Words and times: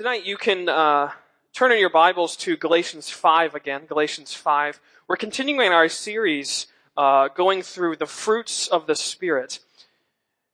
Tonight 0.00 0.24
you 0.24 0.38
can 0.38 0.66
uh, 0.66 1.10
turn 1.52 1.72
in 1.72 1.78
your 1.78 1.90
Bibles 1.90 2.34
to 2.36 2.56
Galatians 2.56 3.10
5 3.10 3.54
again, 3.54 3.84
Galatians 3.84 4.32
5. 4.32 4.80
We're 5.06 5.16
continuing 5.16 5.72
our 5.72 5.90
series 5.90 6.68
uh, 6.96 7.28
going 7.28 7.60
through 7.60 7.96
the 7.96 8.06
fruits 8.06 8.66
of 8.66 8.86
the 8.86 8.94
Spirit. 8.94 9.58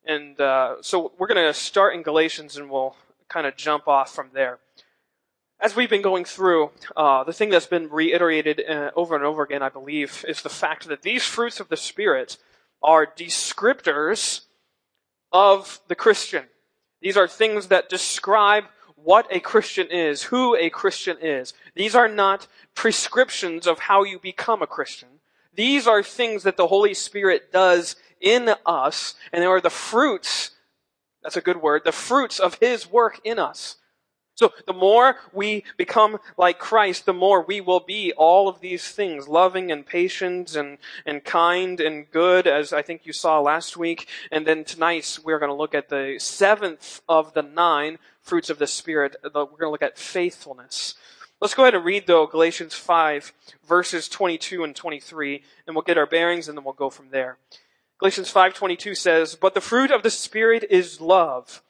And 0.04 0.40
uh, 0.40 0.78
so 0.80 1.12
we're 1.16 1.28
going 1.28 1.46
to 1.46 1.54
start 1.54 1.94
in 1.94 2.02
Galatians 2.02 2.56
and 2.56 2.68
we'll 2.68 2.96
kind 3.28 3.46
of 3.46 3.54
jump 3.54 3.86
off 3.86 4.12
from 4.12 4.30
there. 4.32 4.58
As 5.60 5.76
we've 5.76 5.88
been 5.88 6.02
going 6.02 6.24
through, 6.24 6.72
uh, 6.96 7.22
the 7.22 7.32
thing 7.32 7.50
that's 7.50 7.66
been 7.66 7.88
reiterated 7.88 8.64
uh, 8.68 8.90
over 8.96 9.14
and 9.14 9.24
over 9.24 9.44
again, 9.44 9.62
I 9.62 9.68
believe, 9.68 10.24
is 10.26 10.42
the 10.42 10.48
fact 10.48 10.88
that 10.88 11.02
these 11.02 11.22
fruits 11.22 11.60
of 11.60 11.68
the 11.68 11.76
Spirit 11.76 12.36
are 12.82 13.06
descriptors 13.06 14.40
of 15.30 15.78
the 15.86 15.94
Christian. 15.94 16.46
These 17.00 17.16
are 17.16 17.28
things 17.28 17.68
that 17.68 17.88
describe 17.88 18.64
what 19.06 19.28
a 19.30 19.38
Christian 19.38 19.86
is, 19.88 20.24
who 20.24 20.56
a 20.56 20.68
Christian 20.68 21.16
is. 21.22 21.54
These 21.76 21.94
are 21.94 22.08
not 22.08 22.48
prescriptions 22.74 23.68
of 23.68 23.78
how 23.78 24.02
you 24.02 24.18
become 24.18 24.62
a 24.62 24.66
Christian. 24.66 25.20
These 25.54 25.86
are 25.86 26.02
things 26.02 26.42
that 26.42 26.56
the 26.56 26.66
Holy 26.66 26.92
Spirit 26.92 27.52
does 27.52 27.94
in 28.20 28.50
us, 28.66 29.14
and 29.32 29.40
they 29.40 29.46
are 29.46 29.60
the 29.60 29.70
fruits, 29.70 30.56
that's 31.22 31.36
a 31.36 31.40
good 31.40 31.62
word, 31.62 31.82
the 31.84 31.92
fruits 31.92 32.40
of 32.40 32.56
His 32.56 32.90
work 32.90 33.20
in 33.22 33.38
us. 33.38 33.76
So 34.36 34.52
the 34.66 34.74
more 34.74 35.16
we 35.32 35.64
become 35.78 36.18
like 36.36 36.58
Christ, 36.58 37.06
the 37.06 37.14
more 37.14 37.40
we 37.40 37.62
will 37.62 37.80
be 37.80 38.12
all 38.12 38.48
of 38.48 38.60
these 38.60 38.86
things, 38.90 39.28
loving 39.28 39.72
and 39.72 39.84
patient 39.84 40.54
and, 40.54 40.76
and 41.06 41.24
kind 41.24 41.80
and 41.80 42.10
good, 42.10 42.46
as 42.46 42.70
I 42.70 42.82
think 42.82 43.06
you 43.06 43.14
saw 43.14 43.40
last 43.40 43.78
week. 43.78 44.08
And 44.30 44.46
then 44.46 44.64
tonight 44.64 45.18
we're 45.24 45.38
going 45.38 45.50
to 45.50 45.56
look 45.56 45.74
at 45.74 45.88
the 45.88 46.16
seventh 46.18 47.00
of 47.08 47.32
the 47.32 47.40
nine 47.40 47.98
fruits 48.20 48.50
of 48.50 48.58
the 48.58 48.66
Spirit. 48.66 49.16
Uh, 49.24 49.30
we're 49.32 49.46
going 49.46 49.60
to 49.62 49.70
look 49.70 49.82
at 49.82 49.96
faithfulness. 49.96 50.96
Let's 51.40 51.54
go 51.54 51.62
ahead 51.62 51.74
and 51.74 51.84
read 51.84 52.06
though 52.06 52.26
Galatians 52.26 52.74
5 52.74 53.32
verses 53.66 54.06
22 54.06 54.64
and 54.64 54.76
23 54.76 55.42
and 55.66 55.74
we'll 55.74 55.82
get 55.82 55.96
our 55.96 56.06
bearings 56.06 56.46
and 56.46 56.58
then 56.58 56.64
we'll 56.64 56.74
go 56.74 56.90
from 56.90 57.08
there. 57.10 57.38
Galatians 57.98 58.30
5:22 58.30 58.94
says, 58.94 59.36
"But 59.36 59.54
the 59.54 59.62
fruit 59.62 59.90
of 59.90 60.02
the 60.02 60.10
spirit 60.10 60.64
is 60.68 61.00
love, 61.00 61.62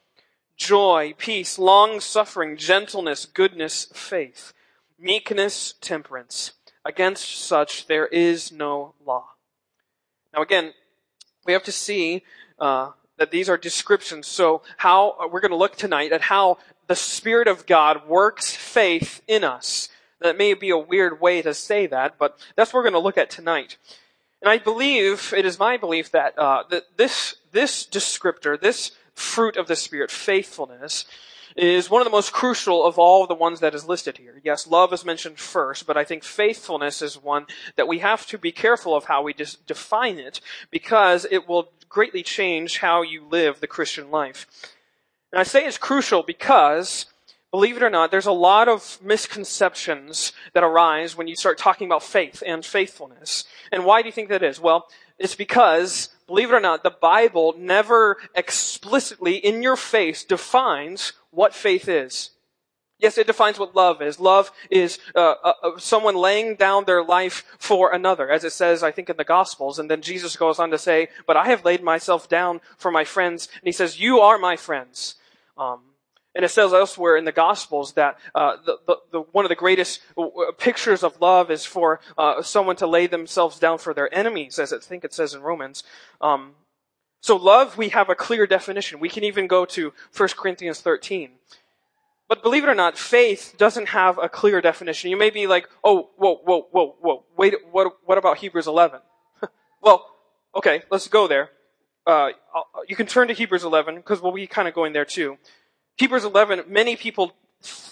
joy, 0.57 1.15
peace, 1.19 1.59
long 1.59 2.01
suffering, 2.01 2.57
gentleness, 2.57 3.27
goodness, 3.27 3.89
faith, 3.93 4.53
meekness, 4.99 5.75
temperance. 5.81 6.53
Against 6.85 7.41
such 7.41 7.87
there 7.87 8.07
is 8.07 8.53
no 8.53 8.95
law. 9.05 9.31
Now 10.35 10.43
again, 10.43 10.73
we 11.45 11.53
have 11.53 11.65
to 11.65 11.73
see 11.73 12.23
uh, 12.59 12.91
that 13.19 13.31
these 13.31 13.49
are 13.49 13.57
descriptions. 13.57 14.27
So 14.27 14.63
how 14.79 15.29
we're 15.31 15.41
going 15.41 15.51
to 15.51 15.57
look 15.57 15.77
tonight 15.77 16.13
at 16.13 16.23
how 16.23 16.59
the 16.87 16.97
Spirit 16.97 17.49
of 17.49 17.67
God 17.67 18.07
works 18.07 18.55
faith 18.55 19.23
in 19.27 19.45
us. 19.45 19.89
That 20.21 20.39
may 20.39 20.55
be 20.55 20.71
a 20.71 20.79
weird 20.79 21.21
way 21.21 21.43
to 21.43 21.53
say 21.53 21.87
that, 21.87 22.17
but 22.19 22.39
that's 22.55 22.73
what 22.73 22.79
we're 22.79 22.91
going 22.91 22.93
to 22.95 22.99
look 23.01 23.19
at 23.19 23.31
tonight. 23.31 23.77
And 24.41 24.51
I 24.51 24.59
believe, 24.59 25.35
it 25.37 25.45
is 25.45 25.59
my 25.59 25.77
belief 25.77 26.11
that, 26.13 26.39
uh, 26.39 26.65
that 26.71 26.97
this, 26.97 27.37
this 27.53 27.87
descriptor, 27.87 28.61
this 28.61 28.93
fruit 29.17 29.57
of 29.57 29.67
the 29.67 29.77
Spirit, 29.77 30.11
faithfulness, 30.11 31.05
is 31.57 31.89
one 31.89 32.03
of 32.03 32.05
the 32.05 32.11
most 32.11 32.33
crucial 32.33 32.85
of 32.85 32.99
all 32.99 33.27
the 33.27 33.35
ones 33.35 33.61
that 33.61 33.75
is 33.75 33.89
listed 33.89 34.19
here. 34.19 34.41
Yes, 34.45 34.67
love 34.67 34.93
is 34.93 35.05
mentioned 35.05 35.39
first, 35.39 35.87
but 35.87 35.97
I 35.97 36.05
think 36.05 36.23
faithfulness 36.23 37.01
is 37.01 37.23
one 37.23 37.47
that 37.77 37.89
we 37.89 38.01
have 38.01 38.27
to 38.27 38.39
be 38.39 38.53
careful 38.53 38.95
of 38.95 39.05
how 39.05 39.23
we 39.23 39.33
define 39.33 40.19
it 40.19 40.41
because 40.71 41.27
it 41.31 41.49
will 41.49 41.71
greatly 41.89 42.23
change 42.23 42.79
how 42.79 43.01
you 43.01 43.25
live 43.25 43.61
the 43.61 43.67
Christian 43.67 44.11
life. 44.11 44.47
And 45.33 45.41
I 45.41 45.45
say 45.45 45.65
it's 45.65 45.79
crucial 45.79 46.23
because 46.23 47.07
believe 47.51 47.79
it 47.79 47.83
or 47.83 47.89
not, 47.89 48.11
there's 48.11 48.27
a 48.27 48.33
lot 48.33 48.69
of 48.69 48.99
misconceptions 49.03 50.33
that 50.53 50.63
arise 50.63 51.17
when 51.17 51.27
you 51.27 51.35
start 51.35 51.57
talking 51.57 51.87
about 51.87 52.03
faith 52.03 52.43
and 52.47 52.67
faithfulness. 52.67 53.45
And 53.73 53.87
why 53.87 54.03
do 54.03 54.09
you 54.09 54.13
think 54.13 54.29
that 54.29 54.43
is? 54.43 54.61
Well, 54.61 54.89
it's 55.19 55.35
because, 55.35 56.11
believe 56.27 56.51
it 56.51 56.55
or 56.55 56.61
not, 56.61 56.83
the 56.83 56.91
Bible 56.91 57.55
never 57.57 58.19
explicitly 58.35 59.37
in 59.37 59.63
your 59.63 59.77
face 59.77 60.25
defines 60.25 61.13
what 61.31 61.55
faith 61.55 61.89
is. 61.89 62.31
Yes, 62.99 63.19
it 63.19 63.27
defines 63.27 63.59
what 63.59 63.77
love 63.77 64.01
is. 64.01 64.19
Love 64.19 64.51
is 64.71 64.99
uh, 65.15 65.35
uh, 65.45 65.53
uh, 65.63 65.71
someone 65.79 66.17
laying 66.17 66.57
down 66.57 66.85
their 66.85 67.05
life 67.05 67.45
for 67.59 67.93
another, 67.93 68.31
as 68.31 68.43
it 68.43 68.53
says, 68.53 68.83
I 68.83 68.91
think, 68.91 69.11
in 69.11 69.19
the 69.19 69.25
Gospels. 69.25 69.79
And 69.79 69.91
then 69.91 70.01
Jesus 70.01 70.35
goes 70.35 70.59
on 70.59 70.71
to 70.71 70.79
say, 70.79 71.09
"But 71.27 71.37
I 71.37 71.47
have 71.49 71.65
laid 71.65 71.83
myself 71.83 72.27
down 72.27 72.63
for 72.79 72.91
my 72.91 73.05
friends." 73.05 73.49
And 73.53 73.65
he 73.65 73.73
says, 73.73 74.01
"You 74.01 74.21
are 74.21 74.39
my 74.39 74.57
friends." 74.57 75.17
Um, 75.59 75.81
and 76.37 76.45
it 76.45 76.51
says 76.51 76.75
elsewhere 76.75 77.17
in 77.17 77.25
the 77.25 77.33
Gospels 77.33 77.95
that 77.95 78.19
uh, 78.35 78.57
the, 78.65 78.79
the, 78.87 78.97
the, 79.11 79.21
one 79.33 79.47
of 79.47 79.49
the 79.49 79.55
greatest 79.55 80.03
pictures 80.59 81.03
of 81.03 81.19
love 81.21 81.51
is 81.51 81.65
for 81.65 81.99
uh, 82.19 82.43
someone 82.43 82.77
to 82.77 82.87
lay 82.87 83.07
themselves 83.07 83.59
down 83.59 83.79
for 83.79 83.95
their 83.95 84.13
enemies, 84.15 84.59
as 84.59 84.73
I 84.73 84.79
think 84.79 85.03
it 85.03 85.15
says 85.15 85.33
in 85.33 85.41
Romans. 85.41 85.83
Um, 86.21 86.53
so 87.21 87.37
love, 87.37 87.79
we 87.79 87.89
have 87.89 88.11
a 88.11 88.15
clear 88.15 88.47
definition. 88.47 89.01
We 89.01 89.09
can 89.09 89.25
even 89.25 89.47
go 89.47 89.65
to 89.65 89.93
1 90.15 90.29
Corinthians 90.37 90.81
13. 90.81 91.31
But 92.29 92.43
believe 92.43 92.65
it 92.65 92.69
or 92.69 92.75
not, 92.75 92.99
faith 92.99 93.55
doesn't 93.57 93.89
have 93.89 94.19
a 94.19 94.29
clear 94.29 94.61
definition. 94.61 95.11
You 95.11 95.17
may 95.17 95.31
be 95.31 95.47
like, 95.47 95.69
oh, 95.83 96.11
whoa, 96.17 96.37
whoa, 96.45 96.69
whoa, 96.71 96.97
whoa. 97.01 97.25
Wait, 97.37 97.55
what, 97.71 97.97
what 98.05 98.19
about 98.19 98.39
Hebrews 98.39 98.67
11? 98.67 99.01
well, 99.81 100.05
okay, 100.55 100.83
let's 100.91 101.09
go 101.09 101.27
there. 101.27 101.51
Uh, 102.07 102.31
you 102.87 102.95
can 102.95 103.07
turn 103.07 103.29
to 103.29 103.35
Hebrews 103.35 103.65
11 103.65 103.97
because 103.97 104.21
we'll 104.21 104.33
be 104.33 104.47
kind 104.47 104.69
of 104.69 104.75
going 104.75 104.93
there 104.93 105.05
too. 105.05 105.39
Hebrews 105.97 106.25
11, 106.25 106.65
many 106.69 106.97
people 106.97 107.33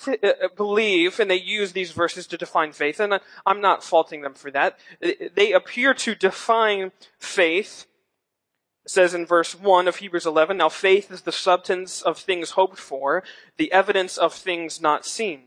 uh, 0.06 0.12
uh, 0.22 0.48
believe 0.56 1.18
and 1.18 1.30
they 1.30 1.36
use 1.36 1.72
these 1.72 1.92
verses 1.92 2.26
to 2.28 2.36
define 2.36 2.72
faith, 2.72 3.00
and 3.00 3.18
I'm 3.46 3.60
not 3.60 3.82
faulting 3.82 4.20
them 4.20 4.34
for 4.34 4.50
that. 4.50 4.78
They 5.00 5.52
appear 5.52 5.94
to 5.94 6.14
define 6.14 6.92
faith. 7.18 7.86
It 8.84 8.90
says 8.90 9.14
in 9.14 9.24
verse 9.24 9.54
1 9.54 9.88
of 9.88 9.96
Hebrews 9.96 10.26
11, 10.26 10.58
now 10.58 10.68
faith 10.68 11.10
is 11.10 11.22
the 11.22 11.32
substance 11.32 12.02
of 12.02 12.18
things 12.18 12.50
hoped 12.50 12.78
for, 12.78 13.22
the 13.56 13.72
evidence 13.72 14.18
of 14.18 14.34
things 14.34 14.80
not 14.80 15.06
seen 15.06 15.44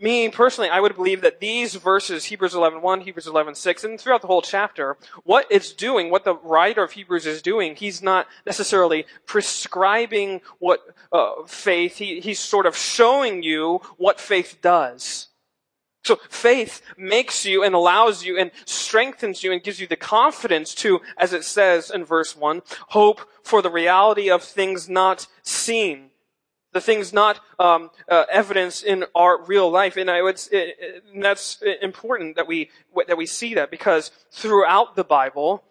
me 0.00 0.28
personally, 0.28 0.70
I 0.70 0.80
would 0.80 0.96
believe 0.96 1.20
that 1.22 1.40
these 1.40 1.74
verses, 1.74 2.26
Hebrews 2.26 2.54
11.1, 2.54 3.02
Hebrews 3.02 3.26
11.6, 3.26 3.84
and 3.84 4.00
throughout 4.00 4.20
the 4.20 4.26
whole 4.26 4.42
chapter, 4.42 4.96
what 5.24 5.46
it's 5.50 5.72
doing, 5.72 6.10
what 6.10 6.24
the 6.24 6.36
writer 6.36 6.82
of 6.82 6.92
Hebrews 6.92 7.26
is 7.26 7.42
doing, 7.42 7.76
he's 7.76 8.02
not 8.02 8.26
necessarily 8.46 9.06
prescribing 9.26 10.40
what 10.58 10.80
uh, 11.12 11.44
faith, 11.46 11.96
he, 11.96 12.20
he's 12.20 12.40
sort 12.40 12.66
of 12.66 12.76
showing 12.76 13.42
you 13.42 13.80
what 13.96 14.20
faith 14.20 14.58
does. 14.60 15.28
So 16.04 16.16
faith 16.28 16.82
makes 16.98 17.46
you 17.46 17.64
and 17.64 17.74
allows 17.74 18.24
you 18.24 18.38
and 18.38 18.50
strengthens 18.66 19.42
you 19.42 19.52
and 19.52 19.62
gives 19.62 19.80
you 19.80 19.86
the 19.86 19.96
confidence 19.96 20.74
to, 20.76 21.00
as 21.16 21.32
it 21.32 21.44
says 21.44 21.90
in 21.90 22.04
verse 22.04 22.36
1, 22.36 22.60
hope 22.88 23.22
for 23.42 23.62
the 23.62 23.70
reality 23.70 24.30
of 24.30 24.42
things 24.42 24.86
not 24.88 25.26
seen 25.42 26.10
the 26.74 26.80
things 26.80 27.12
not 27.12 27.40
um, 27.58 27.90
uh, 28.08 28.24
evidence 28.30 28.82
in 28.82 29.04
our 29.14 29.42
real 29.42 29.70
life. 29.70 29.96
And 29.96 30.10
I 30.10 30.20
would, 30.20 30.36
it, 30.52 30.76
it, 30.78 31.04
and 31.14 31.24
that's 31.24 31.62
important 31.80 32.36
that 32.36 32.46
we 32.46 32.70
that 33.06 33.16
we 33.16 33.26
see 33.26 33.54
that 33.54 33.70
because 33.70 34.10
throughout 34.30 34.96
the 34.96 35.04
Bible, 35.04 35.64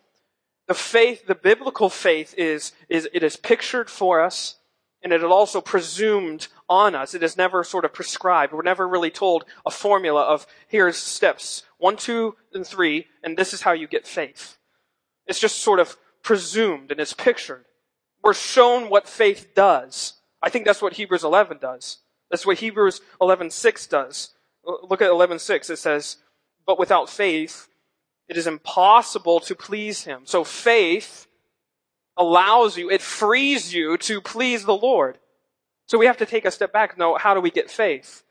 the 0.68 0.74
faith, 0.74 1.28
the 1.28 1.36
biblical 1.36 1.90
faith, 1.90 2.34
is 2.38 2.72
is 2.90 3.08
it 3.14 3.22
is 3.22 3.36
pictured 3.36 3.90
for 3.90 4.22
us, 4.22 4.56
and 5.04 5.12
it 5.14 5.22
is 5.22 5.26
also 5.26 5.60
presumed 5.62 6.48
on 6.70 6.96
us. 6.96 7.14
It 7.14 7.22
is 7.22 7.38
never 7.38 7.64
sort 7.66 7.86
of 7.86 7.94
prescribed. 7.94 8.54
We're 8.54 8.64
never 8.64 8.88
really 8.88 9.12
told 9.12 9.44
a 9.66 9.72
formula 9.72 10.22
of 10.22 10.48
here's 10.68 10.98
steps 10.98 11.64
one, 11.78 11.98
two, 11.98 12.38
and 12.54 12.66
three, 12.66 13.08
and 13.22 13.36
this 13.36 13.54
is 13.54 13.62
how 13.62 13.74
you 13.74 13.88
get 13.88 14.08
faith. 14.08 14.58
It's 15.28 15.40
just 15.40 15.60
sort 15.60 15.82
of 15.82 15.98
presumed 16.24 16.92
and 16.92 17.00
it's 17.02 17.14
pictured. 17.14 17.66
We're 18.24 18.34
shown 18.34 18.90
what 18.90 19.10
faith 19.10 19.50
does. 19.54 20.14
I 20.44 20.50
think 20.50 20.66
that's 20.66 20.82
what 20.82 20.94
Hebrews 20.94 21.24
11 21.24 21.58
does. 21.60 22.00
That's 22.30 22.46
what 22.46 22.58
Hebrews 22.58 23.02
11:6 23.22 23.88
does. 23.88 24.36
Look 24.64 25.02
at 25.02 25.10
11:6. 25.10 25.70
It 25.70 25.78
says, 25.78 26.18
"But 26.66 26.78
without 26.78 27.10
faith, 27.10 27.68
it 28.28 28.38
is 28.38 28.48
impossible 28.48 29.40
to 29.42 29.56
please 29.56 30.04
him." 30.04 30.26
So 30.26 30.44
faith 30.44 31.28
allows 32.18 32.78
you, 32.78 32.90
it 32.90 33.02
frees 33.02 33.74
you 33.74 33.98
to 33.98 34.22
please 34.22 34.66
the 34.66 34.76
Lord. 34.76 35.18
So 35.88 35.98
we 35.98 36.06
have 36.06 36.18
to 36.18 36.26
take 36.26 36.46
a 36.46 36.52
step 36.52 36.72
back 36.72 36.98
know 36.98 37.16
how 37.16 37.34
do 37.34 37.42
we 37.42 37.52
get 37.52 37.70
faith? 37.70 38.24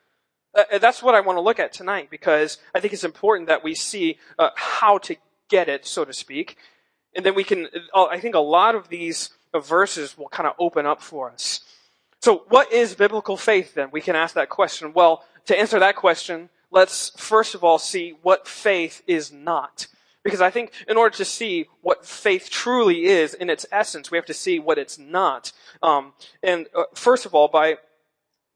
Uh, 0.55 0.79
that's 0.79 1.03
what 1.03 1.15
I 1.15 1.21
want 1.21 1.37
to 1.37 1.41
look 1.41 1.59
at 1.59 1.73
tonight 1.73 2.09
because 2.11 2.59
I 2.75 2.81
think 2.81 2.93
it's 2.93 3.05
important 3.05 3.49
that 3.49 3.65
we 3.65 3.75
see 3.75 4.19
uh, 4.39 4.51
how 4.55 4.99
to 4.99 5.17
get 5.49 5.69
it, 5.69 5.87
so 5.87 6.05
to 6.05 6.13
speak. 6.13 6.57
And 7.15 7.25
then 7.25 7.35
we 7.35 7.45
can, 7.45 7.69
uh, 7.95 8.05
I 8.05 8.21
think 8.21 8.35
a 8.35 8.41
lot 8.41 8.75
of 8.75 8.89
these 8.89 9.31
verses 9.55 10.17
will 10.17 10.29
kind 10.29 10.47
of 10.47 10.55
open 10.59 10.87
up 10.87 11.01
for 11.01 11.31
us. 11.31 11.61
So 12.23 12.45
what 12.49 12.73
is 12.73 12.95
biblical 12.95 13.37
faith 13.37 13.75
then? 13.75 13.89
We 13.91 14.01
can 14.01 14.15
ask 14.15 14.35
that 14.37 14.49
question. 14.49 14.93
Well, 14.93 15.25
to 15.47 15.59
answer 15.59 15.81
that 15.81 15.97
question, 15.97 16.51
let's 16.71 17.11
first 17.17 17.55
of 17.57 17.65
all 17.65 17.79
see 17.79 18.15
what 18.23 18.47
faith 18.47 19.03
is 19.07 19.33
not. 19.33 19.89
Because 20.23 20.41
I 20.41 20.51
think 20.51 20.71
in 20.87 20.97
order 20.97 21.17
to 21.17 21.25
see 21.25 21.67
what 21.81 22.07
faith 22.07 22.49
truly 22.49 23.07
is 23.07 23.35
in 23.35 23.51
its 23.51 23.67
essence, 23.73 24.13
we 24.13 24.19
have 24.19 24.27
to 24.27 24.35
see 24.35 24.61
what 24.61 24.79
it's 24.79 24.97
not. 24.97 25.51
Um, 25.83 26.13
and 26.45 26.69
uh, 26.77 26.85
first 26.95 27.27
of 27.27 27.35
all, 27.35 27.49
by 27.49 27.79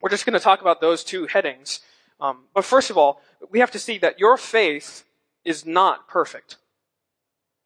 We're 0.01 0.09
just 0.09 0.25
going 0.25 0.39
to 0.39 0.43
talk 0.43 0.61
about 0.61 0.79
those 0.79 1.03
two 1.03 1.25
headings. 1.25 1.81
Um, 2.19 2.45
but 2.53 2.65
first 2.65 2.89
of 2.89 2.97
all, 2.97 3.21
we 3.51 3.59
have 3.59 3.71
to 3.71 3.79
see 3.79 3.97
that 3.99 4.19
your 4.19 4.37
faith 4.37 5.03
is 5.43 5.65
not 5.65 6.07
perfect. 6.07 6.57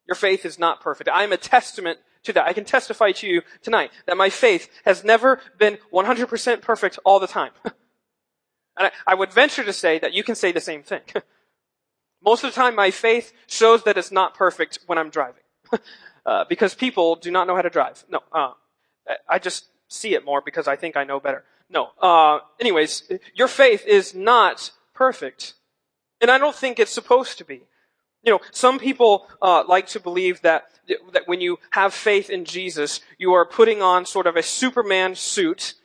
Your 0.07 0.15
faith 0.15 0.45
is 0.45 0.57
not 0.57 0.81
perfect. 0.81 1.09
I 1.09 1.23
am 1.23 1.31
a 1.31 1.37
testament 1.37 1.99
to 2.23 2.33
that. 2.33 2.47
I 2.47 2.53
can 2.53 2.65
testify 2.65 3.11
to 3.13 3.27
you 3.27 3.41
tonight 3.61 3.91
that 4.05 4.17
my 4.17 4.29
faith 4.29 4.69
has 4.85 5.03
never 5.03 5.39
been 5.57 5.77
100% 5.93 6.61
perfect 6.61 6.99
all 7.03 7.19
the 7.19 7.27
time. 7.27 7.51
and 7.65 7.73
I, 8.77 8.91
I 9.07 9.15
would 9.15 9.33
venture 9.33 9.63
to 9.63 9.73
say 9.73 9.99
that 9.99 10.13
you 10.13 10.23
can 10.23 10.35
say 10.35 10.51
the 10.51 10.61
same 10.61 10.83
thing. 10.83 11.01
Most 12.23 12.43
of 12.43 12.53
the 12.53 12.55
time, 12.55 12.75
my 12.75 12.91
faith 12.91 13.33
shows 13.47 13.83
that 13.83 13.97
it's 13.97 14.11
not 14.11 14.35
perfect 14.35 14.79
when 14.85 14.97
I'm 14.97 15.09
driving. 15.09 15.41
uh, 16.25 16.45
because 16.47 16.75
people 16.75 17.15
do 17.15 17.31
not 17.31 17.47
know 17.47 17.55
how 17.55 17.63
to 17.63 17.69
drive. 17.69 18.05
No, 18.09 18.19
uh, 18.31 18.51
I 19.27 19.39
just 19.39 19.65
see 19.87 20.13
it 20.13 20.23
more 20.23 20.41
because 20.41 20.67
I 20.67 20.75
think 20.75 20.95
I 20.95 21.03
know 21.03 21.19
better. 21.19 21.43
No. 21.69 21.89
Uh, 21.99 22.39
anyways, 22.59 23.11
your 23.33 23.47
faith 23.47 23.85
is 23.87 24.13
not 24.13 24.71
perfect. 24.93 25.53
And 26.19 26.29
I 26.29 26.37
don't 26.37 26.55
think 26.55 26.79
it's 26.79 26.91
supposed 26.91 27.37
to 27.39 27.45
be. 27.45 27.63
You 28.23 28.33
know, 28.33 28.39
some 28.51 28.79
people 28.79 29.27
uh, 29.41 29.63
like 29.67 29.87
to 29.87 29.99
believe 29.99 30.41
that 30.41 30.67
that 31.13 31.27
when 31.27 31.39
you 31.39 31.57
have 31.71 31.93
faith 31.93 32.29
in 32.29 32.43
Jesus, 32.43 32.99
you 33.17 33.33
are 33.33 33.45
putting 33.45 33.81
on 33.81 34.05
sort 34.05 34.27
of 34.27 34.35
a 34.35 34.43
Superman 34.43 35.15
suit 35.15 35.75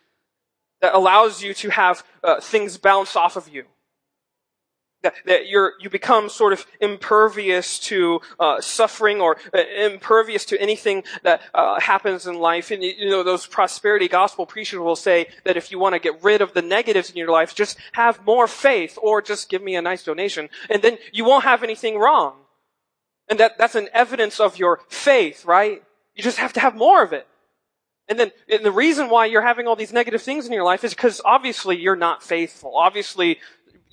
that 0.81 0.95
allows 0.95 1.43
you 1.43 1.55
to 1.55 1.71
have 1.71 2.05
uh, 2.25 2.41
things 2.41 2.77
bounce 2.77 3.15
off 3.15 3.37
of 3.37 3.49
you 3.49 3.65
that, 5.07 5.15
that 5.25 5.49
you're, 5.49 5.75
you 5.81 5.89
become 5.89 6.29
sort 6.29 6.53
of 6.53 6.67
impervious 6.81 7.79
to 7.79 8.21
uh, 8.41 8.61
suffering 8.61 9.21
or 9.21 9.37
uh, 9.55 9.63
impervious 9.79 10.45
to 10.47 10.61
anything 10.61 11.05
that 11.23 11.41
uh, 11.55 11.79
happens 11.81 12.27
in 12.27 12.35
life. 12.35 12.73
And 12.73 12.83
you 12.83 13.09
know, 13.09 13.23
those 13.23 13.47
prosperity 13.47 14.09
gospel 14.09 14.47
preachers 14.47 14.81
will 14.81 14.97
say 14.97 15.29
that 15.45 15.57
if 15.57 15.71
you 15.71 15.79
want 15.79 15.95
to 15.95 16.01
get 16.01 16.23
rid 16.25 16.41
of 16.41 16.55
the 16.55 16.63
negatives 16.63 17.09
in 17.11 17.17
your 17.17 17.31
life, 17.31 17.55
just 17.55 17.79
have 17.93 18.25
more 18.27 18.49
faith 18.49 18.99
or 19.01 19.23
just 19.23 19.49
give 19.49 19.63
me 19.63 19.77
a 19.77 19.83
nice 19.83 20.03
donation, 20.03 20.49
and 20.69 20.83
then 20.83 20.99
you 21.13 21.25
won't 21.25 21.45
have 21.45 21.63
anything 21.63 21.99
wrong. 21.99 22.35
And 23.29 23.39
that, 23.39 23.59
that's 23.59 23.75
an 23.77 23.89
evidence 23.93 24.41
of 24.41 24.59
your 24.59 24.81
faith, 24.89 25.45
right? 25.45 25.83
You 26.15 26.23
just 26.23 26.39
have 26.39 26.53
to 26.55 26.61
have 26.61 26.75
more 26.75 27.03
of 27.03 27.13
it. 27.13 27.27
And 28.09 28.21
then 28.21 28.31
and 28.49 28.65
the 28.65 28.71
reason 28.71 29.11
why 29.11 29.27
you're 29.27 29.43
having 29.43 29.67
all 29.67 29.75
these 29.75 29.93
negative 29.93 30.23
things 30.23 30.47
in 30.47 30.53
your 30.53 30.63
life 30.63 30.85
is 30.85 30.95
because 30.95 31.21
obviously 31.25 31.77
you're 31.77 31.97
not 31.97 32.23
faithful. 32.23 32.77
Obviously 32.77 33.41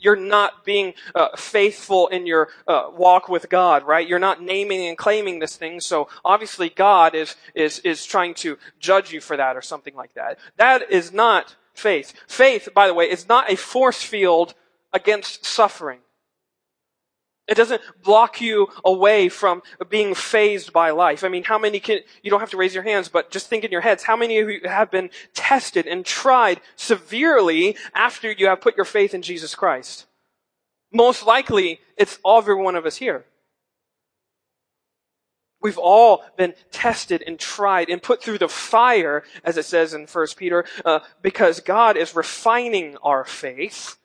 you're 0.03 0.15
not 0.15 0.65
being 0.65 0.93
uh, 1.15 1.29
faithful 1.35 2.07
in 2.09 2.27
your 2.27 2.49
uh, 2.67 2.89
walk 2.95 3.29
with 3.29 3.49
God, 3.49 3.83
right? 3.83 4.07
You're 4.07 4.19
not 4.19 4.41
naming 4.41 4.85
and 4.87 4.97
claiming 4.97 5.39
this 5.39 5.55
thing. 5.55 5.79
So 5.79 6.07
obviously 6.25 6.69
God 6.69 7.15
is, 7.15 7.35
is, 7.55 7.79
is 7.79 8.05
trying 8.05 8.33
to 8.35 8.57
judge 8.79 9.11
you 9.11 9.21
for 9.21 9.37
that 9.37 9.55
or 9.55 9.61
something 9.61 9.95
like 9.95 10.13
that. 10.13 10.37
That 10.57 10.91
is 10.91 11.11
not 11.13 11.55
faith. 11.73 12.13
Faith, 12.27 12.69
by 12.73 12.87
the 12.87 12.93
way, 12.93 13.09
is 13.09 13.27
not 13.27 13.51
a 13.51 13.55
force 13.55 14.01
field 14.01 14.53
against 14.91 15.45
suffering. 15.45 15.99
It 17.47 17.55
doesn't 17.55 17.81
block 18.01 18.39
you 18.39 18.69
away 18.85 19.27
from 19.27 19.63
being 19.89 20.15
phased 20.15 20.71
by 20.71 20.91
life. 20.91 21.25
I 21.25 21.27
mean, 21.27 21.43
how 21.43 21.59
many 21.59 21.79
can, 21.81 21.99
you 22.21 22.31
don't 22.31 22.39
have 22.39 22.51
to 22.51 22.57
raise 22.57 22.73
your 22.73 22.83
hands, 22.83 23.09
but 23.09 23.31
just 23.31 23.47
think 23.47 23.65
in 23.65 23.71
your 23.71 23.81
heads, 23.81 24.03
how 24.03 24.15
many 24.15 24.39
of 24.39 24.49
you 24.49 24.61
have 24.63 24.89
been 24.89 25.09
tested 25.33 25.85
and 25.85 26.05
tried 26.05 26.61
severely 26.77 27.75
after 27.93 28.31
you 28.31 28.47
have 28.47 28.61
put 28.61 28.77
your 28.77 28.85
faith 28.85 29.13
in 29.13 29.21
Jesus 29.21 29.55
Christ? 29.55 30.05
Most 30.93 31.25
likely, 31.25 31.81
it's 31.97 32.17
every 32.25 32.55
one 32.55 32.75
of 32.75 32.85
us 32.85 32.95
here. 32.95 33.25
We've 35.61 35.77
all 35.77 36.23
been 36.37 36.53
tested 36.71 37.23
and 37.25 37.39
tried 37.39 37.89
and 37.89 38.01
put 38.01 38.21
through 38.21 38.37
the 38.37 38.49
fire, 38.49 39.23
as 39.43 39.57
it 39.57 39.65
says 39.65 39.93
in 39.93 40.07
1 40.07 40.27
Peter, 40.37 40.65
uh, 40.85 40.99
because 41.21 41.59
God 41.59 41.97
is 41.97 42.15
refining 42.15 42.95
our 42.97 43.25
faith 43.25 43.97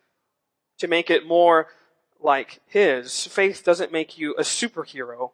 to 0.78 0.88
make 0.88 1.10
it 1.10 1.26
more 1.26 1.66
like 2.20 2.60
his. 2.66 3.26
Faith 3.26 3.64
doesn't 3.64 3.92
make 3.92 4.18
you 4.18 4.34
a 4.34 4.42
superhero. 4.42 5.32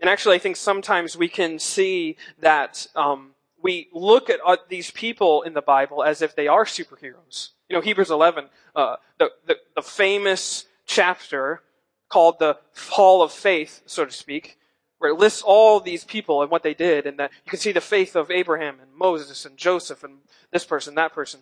And 0.00 0.10
actually, 0.10 0.36
I 0.36 0.38
think 0.38 0.56
sometimes 0.56 1.16
we 1.16 1.28
can 1.28 1.58
see 1.58 2.16
that 2.38 2.86
um, 2.94 3.30
we 3.62 3.88
look 3.92 4.28
at 4.28 4.40
uh, 4.44 4.56
these 4.68 4.90
people 4.90 5.42
in 5.42 5.54
the 5.54 5.62
Bible 5.62 6.02
as 6.02 6.22
if 6.22 6.34
they 6.34 6.48
are 6.48 6.64
superheroes. 6.64 7.50
You 7.68 7.76
know, 7.76 7.82
Hebrews 7.82 8.10
11, 8.10 8.48
uh, 8.74 8.96
the, 9.18 9.30
the, 9.46 9.56
the 9.74 9.82
famous 9.82 10.66
chapter 10.86 11.62
called 12.08 12.38
the 12.38 12.58
Hall 12.90 13.22
of 13.22 13.32
Faith, 13.32 13.82
so 13.86 14.04
to 14.04 14.12
speak, 14.12 14.58
where 14.98 15.10
it 15.10 15.18
lists 15.18 15.42
all 15.42 15.80
these 15.80 16.04
people 16.04 16.42
and 16.42 16.50
what 16.50 16.62
they 16.62 16.74
did, 16.74 17.06
and 17.06 17.18
that 17.18 17.30
you 17.44 17.50
can 17.50 17.58
see 17.58 17.72
the 17.72 17.80
faith 17.80 18.14
of 18.14 18.30
Abraham 18.30 18.76
and 18.80 18.94
Moses 18.94 19.44
and 19.44 19.56
Joseph 19.56 20.04
and 20.04 20.18
this 20.52 20.64
person, 20.64 20.94
that 20.94 21.12
person. 21.12 21.40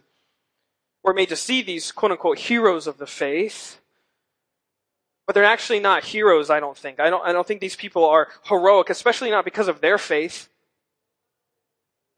We're 1.03 1.13
made 1.13 1.29
to 1.29 1.37
see 1.37 1.61
these 1.61 1.93
quote 1.93 2.13
unquote 2.13 2.39
heroes 2.39 2.87
of 2.87 2.99
the 2.99 3.07
faith, 3.07 3.79
but 5.27 5.35
they're 5.35 5.45
actually 5.45 5.81
not 5.81 6.05
heroes, 6.05 6.51
I 6.51 6.61
don't 6.61 6.77
think. 6.77 7.01
I 7.01 7.11
don't, 7.11 7.25
I 7.25 7.33
don't 7.33 7.47
think 7.47 7.61
these 7.61 7.77
people 7.77 8.05
are 8.05 8.29
heroic, 8.45 8.91
especially 8.91 9.31
not 9.31 9.45
because 9.45 9.69
of 9.69 9.81
their 9.81 9.99
faith. 9.99 10.49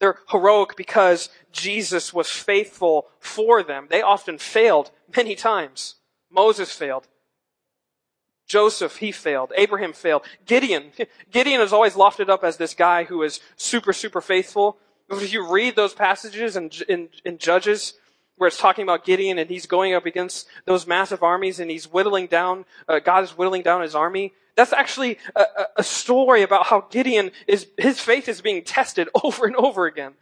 They're 0.01 0.19
heroic 0.31 0.77
because 0.77 1.29
Jesus 1.53 2.13
was 2.13 2.29
faithful 2.29 3.07
for 3.19 3.63
them. 3.63 3.87
They 3.91 4.03
often 4.03 4.39
failed 4.39 4.91
many 5.17 5.35
times. 5.35 5.97
Moses 6.31 6.73
failed. 6.73 7.07
Joseph, 8.47 8.97
he 8.97 9.11
failed. 9.11 9.53
Abraham 9.57 9.93
failed. 9.93 10.23
Gideon, 10.45 10.93
Gideon 11.31 11.61
is 11.61 11.73
always 11.73 11.95
lofted 11.95 12.29
up 12.29 12.45
as 12.45 12.57
this 12.57 12.75
guy 12.75 13.05
who 13.05 13.23
is 13.23 13.41
super, 13.57 13.93
super 13.93 14.21
faithful. 14.21 14.79
If 15.09 15.33
you 15.33 15.49
read 15.49 15.77
those 15.77 15.95
passages 15.95 16.57
in, 16.57 16.71
in, 16.89 17.09
in 17.25 17.39
Judges, 17.39 17.95
where 18.37 18.49
it's 18.49 18.59
talking 18.59 18.83
about 18.83 19.05
Gideon 19.05 19.39
and 19.39 19.49
he's 19.49 19.67
going 19.67 19.95
up 19.95 20.07
against 20.07 20.47
those 20.67 20.87
massive 20.87 21.23
armies 21.23 21.59
and 21.59 21.71
he's 21.71 21.91
whittling 21.91 22.27
down, 22.27 22.65
uh, 22.89 22.99
God 22.99 23.25
is 23.25 23.31
whittling 23.31 23.63
down 23.63 23.83
his 23.83 23.95
army. 23.95 24.33
That's 24.57 24.73
actually 24.73 25.19
a, 25.35 25.45
a, 25.77 25.83
story 25.83 26.43
about 26.43 26.67
how 26.67 26.87
Gideon 26.91 27.31
is, 27.47 27.67
his 27.77 28.01
faith 28.01 28.29
is 28.29 28.41
being 28.41 28.65
tested 28.65 29.09
over 29.23 29.47
and 29.47 29.57
over 29.57 29.87
again. 29.87 30.15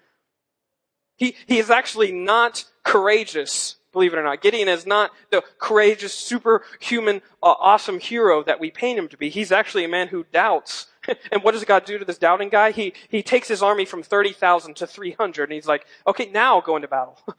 He, 1.17 1.37
he 1.47 1.59
is 1.59 1.71
actually 1.71 2.11
not 2.11 2.65
courageous, 2.83 3.77
believe 3.93 4.13
it 4.13 4.19
or 4.19 4.25
not. 4.25 4.43
Gideon 4.43 4.67
is 4.67 4.87
not 4.87 5.13
the 5.31 5.45
courageous, 5.59 6.13
superhuman, 6.13 7.23
uh, 7.41 7.55
awesome 7.61 8.01
hero 8.01 8.43
that 8.43 8.59
we 8.59 8.73
paint 8.73 8.99
him 8.99 9.07
to 9.09 9.17
be. 9.17 9.29
He's 9.31 9.53
actually 9.53 9.85
a 9.85 9.89
man 9.89 10.09
who 10.09 10.27
doubts. 10.33 10.89
and 11.31 11.45
what 11.45 11.53
does 11.53 11.65
God 11.65 11.85
do 11.85 11.99
to 11.99 12.05
this 12.05 12.19
doubting 12.19 12.49
guy? 12.49 12.73
He, 12.73 12.93
he 13.09 13.23
takes 13.23 13.47
his 13.47 13.63
army 13.63 13.85
from 13.85 14.03
30,000 14.03 14.75
to 14.77 14.87
300 14.89 15.45
and 15.45 15.53
he's 15.53 15.69
like, 15.69 15.87
okay, 16.07 16.29
now 16.33 16.61
go 16.61 16.75
into 16.75 16.89
battle. 16.89 17.21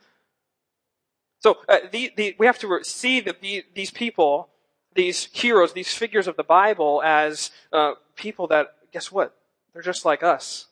So 1.45 1.59
uh, 1.69 1.77
the, 1.92 2.12
the, 2.18 2.36
we 2.39 2.47
have 2.47 2.57
to 2.57 2.79
see 2.81 3.20
that 3.20 3.39
the, 3.39 3.63
these 3.75 3.91
people, 3.91 4.50
these 4.96 5.29
heroes, 5.31 5.74
these 5.74 5.93
figures 5.93 6.27
of 6.27 6.38
the 6.38 6.43
Bible, 6.43 7.03
as 7.05 7.51
uh, 7.72 7.91
people 8.15 8.48
that, 8.48 8.74
guess 8.91 9.12
what? 9.12 9.38
They're 9.72 9.84
just 9.84 10.05
like 10.05 10.24
us. 10.24 10.65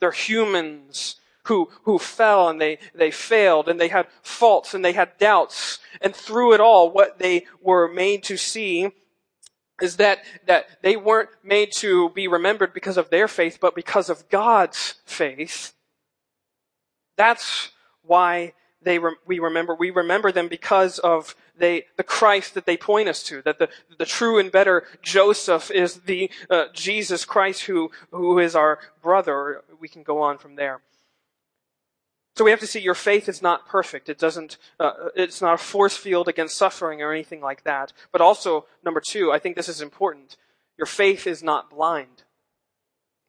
They're 0.00 0.10
humans 0.10 1.14
who, 1.44 1.70
who 1.84 2.00
fell 2.00 2.48
and 2.48 2.60
they, 2.60 2.80
they 2.92 3.12
failed 3.12 3.68
and 3.68 3.80
they 3.80 3.86
had 3.86 4.08
faults 4.20 4.74
and 4.74 4.84
they 4.84 4.94
had 4.94 5.16
doubts. 5.18 5.78
And 6.00 6.12
through 6.12 6.54
it 6.54 6.60
all, 6.60 6.90
what 6.90 7.20
they 7.20 7.46
were 7.62 7.86
made 7.86 8.24
to 8.24 8.36
see 8.36 8.88
is 9.80 9.98
that, 9.98 10.24
that 10.46 10.66
they 10.82 10.96
weren't 10.96 11.30
made 11.44 11.70
to 11.74 12.10
be 12.10 12.26
remembered 12.26 12.74
because 12.74 12.96
of 12.96 13.10
their 13.10 13.28
faith, 13.28 13.58
but 13.60 13.76
because 13.76 14.10
of 14.10 14.28
God's 14.28 14.94
faith. 15.04 15.72
That's 17.16 17.70
why 18.02 18.54
they 18.84 18.98
re- 18.98 19.16
we 19.26 19.38
remember 19.38 19.74
we 19.74 19.90
remember 19.90 20.30
them 20.30 20.48
because 20.48 20.98
of 20.98 21.34
they 21.56 21.86
the 21.96 22.02
Christ 22.02 22.54
that 22.54 22.66
they 22.66 22.76
point 22.76 23.08
us 23.08 23.22
to 23.24 23.42
that 23.42 23.58
the 23.58 23.68
the 23.98 24.06
true 24.06 24.38
and 24.38 24.52
better 24.52 24.84
Joseph 25.02 25.70
is 25.70 26.00
the 26.00 26.30
uh, 26.50 26.66
Jesus 26.72 27.24
Christ 27.24 27.62
who 27.62 27.90
who 28.10 28.38
is 28.38 28.54
our 28.54 28.78
brother. 29.02 29.62
We 29.80 29.88
can 29.88 30.02
go 30.02 30.22
on 30.22 30.38
from 30.38 30.56
there. 30.56 30.80
So 32.36 32.44
we 32.44 32.50
have 32.50 32.60
to 32.60 32.66
see 32.66 32.80
your 32.80 32.94
faith 32.94 33.28
is 33.28 33.40
not 33.40 33.68
perfect. 33.68 34.08
It 34.08 34.18
doesn't 34.18 34.58
uh, 34.80 34.92
it's 35.14 35.40
not 35.40 35.54
a 35.54 35.58
force 35.58 35.96
field 35.96 36.28
against 36.28 36.56
suffering 36.56 37.00
or 37.00 37.12
anything 37.12 37.40
like 37.40 37.64
that. 37.64 37.92
But 38.12 38.20
also 38.20 38.66
number 38.84 39.00
2 39.00 39.32
I 39.32 39.38
think 39.38 39.56
this 39.56 39.68
is 39.68 39.80
important. 39.80 40.36
Your 40.76 40.86
faith 40.86 41.26
is 41.26 41.42
not 41.42 41.70
blind 41.70 42.23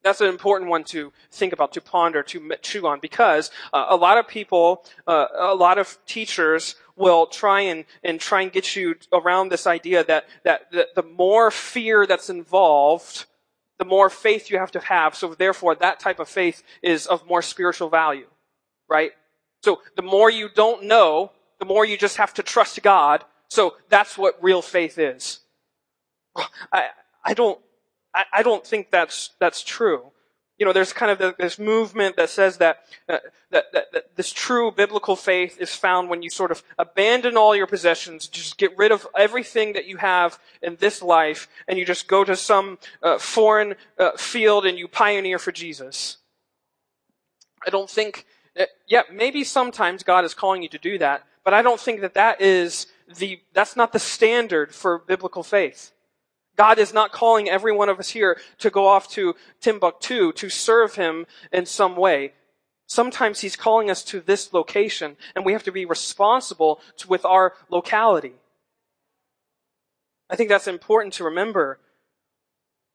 that's 0.06 0.20
an 0.20 0.28
important 0.28 0.70
one 0.70 0.84
to 0.84 1.12
think 1.32 1.52
about, 1.52 1.72
to 1.72 1.80
ponder, 1.80 2.22
to 2.22 2.56
chew 2.62 2.86
on, 2.86 3.00
because 3.00 3.50
uh, 3.72 3.86
a 3.88 3.96
lot 3.96 4.18
of 4.18 4.28
people, 4.28 4.84
uh, 5.06 5.26
a 5.36 5.54
lot 5.54 5.78
of 5.78 5.98
teachers 6.06 6.76
will 6.94 7.26
try 7.26 7.60
and, 7.62 7.84
and 8.04 8.20
try 8.20 8.42
and 8.42 8.52
get 8.52 8.76
you 8.76 8.94
around 9.12 9.48
this 9.48 9.66
idea 9.66 10.04
that, 10.04 10.26
that, 10.44 10.70
the 10.94 11.02
more 11.02 11.50
fear 11.50 12.06
that's 12.06 12.30
involved, 12.30 13.26
the 13.78 13.84
more 13.84 14.08
faith 14.08 14.48
you 14.48 14.58
have 14.58 14.70
to 14.70 14.80
have. 14.80 15.14
So 15.16 15.34
therefore, 15.34 15.74
that 15.74 15.98
type 15.98 16.20
of 16.20 16.28
faith 16.28 16.62
is 16.82 17.06
of 17.06 17.26
more 17.26 17.42
spiritual 17.42 17.88
value, 17.90 18.28
right? 18.88 19.10
So 19.64 19.82
the 19.96 20.02
more 20.02 20.30
you 20.30 20.48
don't 20.54 20.84
know, 20.84 21.32
the 21.58 21.66
more 21.66 21.84
you 21.84 21.98
just 21.98 22.18
have 22.18 22.32
to 22.34 22.42
trust 22.42 22.80
God. 22.82 23.24
So 23.48 23.74
that's 23.88 24.16
what 24.16 24.38
real 24.40 24.62
faith 24.62 24.98
is. 24.98 25.40
I, 26.72 26.90
I 27.24 27.34
don't, 27.34 27.58
I, 28.16 28.24
I 28.32 28.42
don't 28.42 28.66
think 28.66 28.90
that's, 28.90 29.30
that's 29.38 29.62
true. 29.62 30.10
You 30.58 30.64
know, 30.64 30.72
there's 30.72 30.94
kind 30.94 31.12
of 31.12 31.36
this 31.36 31.58
movement 31.58 32.16
that 32.16 32.30
says 32.30 32.56
that, 32.56 32.78
uh, 33.10 33.18
that, 33.50 33.64
that, 33.74 33.92
that, 33.92 34.16
this 34.16 34.32
true 34.32 34.72
biblical 34.72 35.14
faith 35.14 35.58
is 35.60 35.74
found 35.74 36.08
when 36.08 36.22
you 36.22 36.30
sort 36.30 36.50
of 36.50 36.62
abandon 36.78 37.36
all 37.36 37.54
your 37.54 37.66
possessions, 37.66 38.26
just 38.26 38.56
get 38.56 38.76
rid 38.78 38.90
of 38.90 39.06
everything 39.14 39.74
that 39.74 39.86
you 39.86 39.98
have 39.98 40.38
in 40.62 40.76
this 40.76 41.02
life, 41.02 41.46
and 41.68 41.78
you 41.78 41.84
just 41.84 42.08
go 42.08 42.24
to 42.24 42.34
some 42.34 42.78
uh, 43.02 43.18
foreign 43.18 43.74
uh, 43.98 44.12
field 44.16 44.64
and 44.64 44.78
you 44.78 44.88
pioneer 44.88 45.38
for 45.38 45.52
Jesus. 45.52 46.16
I 47.66 47.68
don't 47.68 47.90
think, 47.90 48.24
uh, 48.58 48.64
yeah, 48.88 49.02
maybe 49.12 49.44
sometimes 49.44 50.02
God 50.02 50.24
is 50.24 50.32
calling 50.32 50.62
you 50.62 50.70
to 50.70 50.78
do 50.78 50.96
that, 50.98 51.22
but 51.44 51.52
I 51.52 51.60
don't 51.60 51.80
think 51.80 52.00
that 52.00 52.14
that 52.14 52.40
is 52.40 52.86
the, 53.18 53.40
that's 53.52 53.76
not 53.76 53.92
the 53.92 53.98
standard 53.98 54.74
for 54.74 55.00
biblical 55.00 55.42
faith. 55.42 55.92
God 56.56 56.78
is 56.78 56.92
not 56.92 57.12
calling 57.12 57.48
every 57.48 57.72
one 57.72 57.88
of 57.88 57.98
us 57.98 58.10
here 58.10 58.38
to 58.58 58.70
go 58.70 58.86
off 58.86 59.08
to 59.10 59.34
Timbuktu 59.60 60.32
to 60.32 60.48
serve 60.48 60.94
Him 60.94 61.26
in 61.52 61.66
some 61.66 61.96
way. 61.96 62.32
Sometimes 62.86 63.40
He's 63.40 63.56
calling 63.56 63.90
us 63.90 64.02
to 64.04 64.20
this 64.20 64.52
location, 64.52 65.16
and 65.34 65.44
we 65.44 65.52
have 65.52 65.64
to 65.64 65.72
be 65.72 65.84
responsible 65.84 66.80
to, 66.98 67.08
with 67.08 67.24
our 67.24 67.52
locality. 67.68 68.34
I 70.30 70.36
think 70.36 70.48
that's 70.48 70.66
important 70.66 71.14
to 71.14 71.24
remember. 71.24 71.78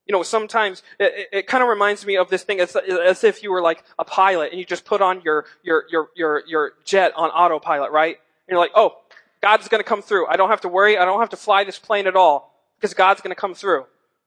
You 0.08 0.13
know, 0.13 0.24
sometimes 0.24 0.82
it, 1.00 1.13
it, 1.15 1.27
it 1.32 1.48
kind 1.48 1.63
of 1.63 1.70
reminds 1.70 2.06
me 2.06 2.18
of 2.18 2.30
this 2.30 2.44
thing 2.44 2.60
as, 2.60 2.75
as 2.75 3.24
if 3.24 3.44
you 3.44 3.51
were 3.51 3.62
like 3.62 3.84
a 4.00 4.03
pilot 4.03 4.51
and 4.51 4.60
you 4.60 4.65
just 4.65 4.84
put 4.84 5.01
on 5.01 5.22
your, 5.22 5.46
your, 5.63 5.86
your, 5.89 6.10
your, 6.15 6.44
your 6.48 6.72
jet 6.84 7.13
on 7.15 7.30
autopilot, 7.30 7.91
right? 7.91 8.15
And 8.15 8.50
you're 8.50 8.60
like, 8.60 8.72
oh, 8.75 8.98
God's 9.41 9.68
gonna 9.68 9.84
come 9.84 10.01
through. 10.01 10.27
I 10.27 10.36
don't 10.36 10.50
have 10.50 10.62
to 10.62 10.68
worry. 10.68 10.98
I 10.98 11.06
don't 11.06 11.20
have 11.20 11.30
to 11.30 11.38
fly 11.38 11.63
this 11.63 11.80
plane 11.80 12.08
at 12.08 12.15
all 12.15 12.50
because 12.81 12.95
God's 12.95 13.21
going 13.21 13.33
to 13.33 13.39
come 13.39 13.53
through. 13.53 13.85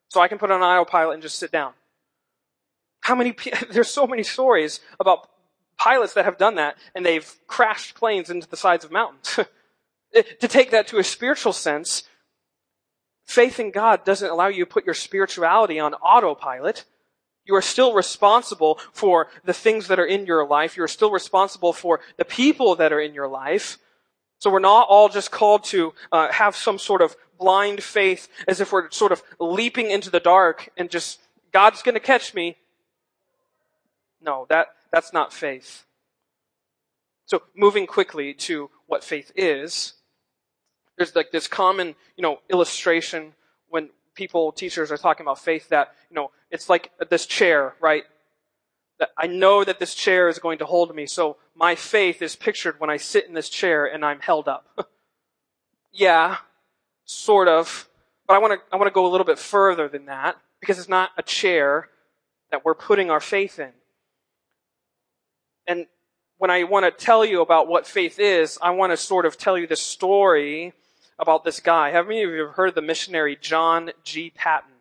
So 0.09 0.21
I 0.21 0.29
can 0.29 0.39
put 0.39 0.53
on 0.53 0.63
autopilot 0.63 1.15
and 1.15 1.23
just 1.23 1.39
sit 1.39 1.51
down. 1.51 1.73
How 3.01 3.17
many, 3.17 3.35
there's 3.71 3.91
so 3.91 4.07
many 4.07 4.23
stories 4.23 4.79
about 5.01 5.29
pilots 5.77 6.15
that 6.15 6.25
have 6.25 6.39
done 6.39 6.55
that 6.55 6.77
and 6.95 7.05
they've 7.05 7.35
crashed 7.47 7.95
planes 7.95 8.31
into 8.31 8.49
the 8.49 8.57
sides 8.57 8.85
of 8.85 8.93
mountains. 8.93 9.41
to 10.41 10.49
take 10.49 10.71
that 10.71 10.87
to 10.89 10.99
a 10.99 11.05
spiritual 11.05 11.53
sense, 11.53 12.05
faith 13.27 13.59
in 13.59 13.71
God 13.71 14.05
doesn't 14.05 14.31
allow 14.31 14.47
you 14.47 14.65
to 14.65 14.71
put 14.71 14.85
your 14.85 14.95
spirituality 14.95 15.81
on 15.81 15.95
autopilot. 15.95 16.85
You 17.45 17.55
are 17.57 17.63
still 17.63 17.93
responsible 17.93 18.79
for 18.93 19.29
the 19.45 19.53
things 19.53 19.89
that 19.89 19.99
are 19.99 20.07
in 20.07 20.27
your 20.27 20.47
life. 20.47 20.77
You're 20.77 20.89
still 20.89 21.11
responsible 21.11 21.73
for 21.73 22.01
the 22.17 22.25
people 22.25 22.77
that 22.77 22.93
are 22.93 23.01
in 23.01 23.13
your 23.13 23.29
life. 23.29 23.79
So 24.39 24.51
we're 24.51 24.61
not 24.61 24.87
all 24.89 25.09
just 25.09 25.31
called 25.31 25.65
to 25.65 25.93
uh, 26.13 26.31
have 26.31 26.57
some 26.57 26.79
sort 26.79 27.03
of 27.03 27.17
blind 27.45 27.83
faith 27.83 28.27
as 28.49 28.59
if 28.59 28.73
we're 28.73 28.91
sort 28.91 29.13
of 29.13 29.23
leaping 29.39 29.91
into 29.91 30.09
the 30.09 30.19
dark 30.19 30.71
and 30.79 30.91
just, 30.91 31.21
God's 31.53 31.83
gonna 31.83 32.01
catch 32.01 32.33
me. 32.33 32.57
No, 34.23 34.47
that, 34.49 34.69
that's 34.91 35.13
not 35.13 35.31
faith. 35.31 35.85
So 37.27 37.43
moving 37.55 37.87
quickly 37.87 38.33
to 38.49 38.71
what 38.87 39.05
faith 39.05 39.31
is, 39.37 39.93
there's 40.97 41.15
like 41.15 41.33
this 41.33 41.47
common, 41.47 41.89
you 42.17 42.23
know, 42.23 42.39
illustration 42.49 43.35
when 43.69 43.91
people, 44.15 44.51
teachers 44.51 44.91
are 44.91 44.97
talking 44.97 45.25
about 45.27 45.39
faith 45.39 45.69
that, 45.69 45.93
you 46.09 46.15
know, 46.15 46.31
it's 46.51 46.71
like 46.71 46.93
this 47.11 47.27
chair, 47.27 47.75
right? 47.79 48.05
That 49.01 49.11
I 49.19 49.27
know 49.27 49.65
that 49.65 49.79
this 49.79 49.95
chair 49.95 50.31
is 50.31 50.39
going 50.39 50.59
to 50.59 50.65
hold 50.65 50.95
me, 50.95 51.05
so 51.05 51.37
my 51.55 51.75
faith 51.75 52.23
is 52.23 52.37
pictured 52.37 52.81
when 52.81 52.89
I 52.89 52.97
sit 52.97 53.27
in 53.27 53.35
this 53.35 53.51
chair 53.51 53.85
and 53.85 54.03
I'm 54.03 54.21
held 54.21 54.49
up. 54.49 54.67
yeah, 55.93 56.39
sort 57.05 57.49
of, 57.49 57.89
but 58.27 58.35
I 58.35 58.39
want 58.39 58.55
to 58.55 58.75
I 58.75 58.77
want 58.77 58.89
to 58.89 58.95
go 58.95 59.07
a 59.07 59.11
little 59.11 59.25
bit 59.25 59.39
further 59.39 59.89
than 59.89 60.07
that 60.07 60.37
because 60.61 60.79
it's 60.79 60.89
not 60.89 61.11
a 61.17 61.23
chair 61.23 61.89
that 62.51 62.65
we're 62.65 62.75
putting 62.75 63.11
our 63.11 63.21
faith 63.21 63.59
in. 63.59 63.73
And 65.67 65.87
when 66.39 66.51
I 66.51 66.65
want 66.65 66.85
to 66.85 67.05
tell 67.05 67.25
you 67.25 67.41
about 67.41 67.69
what 67.69 67.87
faith 67.87 68.19
is, 68.19 68.59
I 68.61 68.71
want 68.71 68.93
to 68.93 68.97
sort 68.97 69.27
of 69.27 69.39
tell 69.39 69.57
you 69.57 69.67
the 69.67 69.77
story 69.77 70.73
about 71.19 71.45
this 71.45 71.61
guy. 71.61 71.91
Have 71.91 72.07
any 72.07 72.23
of 72.23 72.31
you 72.31 72.47
heard 72.47 72.69
of 72.69 72.75
the 72.75 72.83
missionary 72.83 73.37
John 73.41 73.91
G. 74.03 74.31
Paton? 74.35 74.73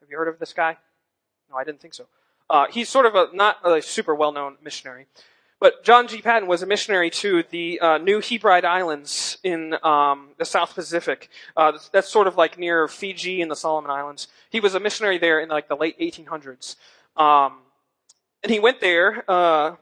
Have 0.00 0.10
you 0.10 0.16
heard 0.16 0.28
of 0.28 0.38
this 0.38 0.52
guy? 0.52 0.76
No, 1.50 1.56
I 1.56 1.64
didn't 1.64 1.80
think 1.80 1.94
so. 1.94 2.06
Uh, 2.48 2.66
he's 2.70 2.88
sort 2.88 3.06
of 3.06 3.14
a 3.14 3.28
not 3.32 3.58
a 3.64 3.80
super 3.80 4.14
well 4.14 4.32
known 4.32 4.56
missionary, 4.62 5.06
but 5.60 5.84
John 5.84 6.08
G. 6.08 6.22
Paton 6.22 6.48
was 6.48 6.62
a 6.62 6.66
missionary 6.66 7.10
to 7.10 7.44
the 7.50 7.78
uh, 7.80 7.98
New 7.98 8.20
Hebride 8.20 8.64
Islands 8.64 9.36
in 9.44 9.76
um, 9.84 10.30
the 10.38 10.46
South 10.46 10.74
Pacific. 10.74 11.28
Uh, 11.54 11.78
that's 11.92 12.08
sort 12.08 12.26
of 12.26 12.36
like 12.36 12.58
near 12.58 12.88
Fiji 12.88 13.42
and 13.42 13.50
the 13.50 13.56
Solomon 13.56 13.90
Islands. 13.90 14.28
He 14.48 14.58
was 14.58 14.74
a 14.74 14.80
missionary 14.80 15.18
there 15.18 15.38
in 15.38 15.50
like 15.50 15.68
the 15.68 15.76
late 15.76 15.98
1800s, 16.00 16.76
um, 17.16 17.58
and 18.42 18.50
he 18.50 18.58
went 18.58 18.80
there 18.80 19.22
uh, 19.30 19.76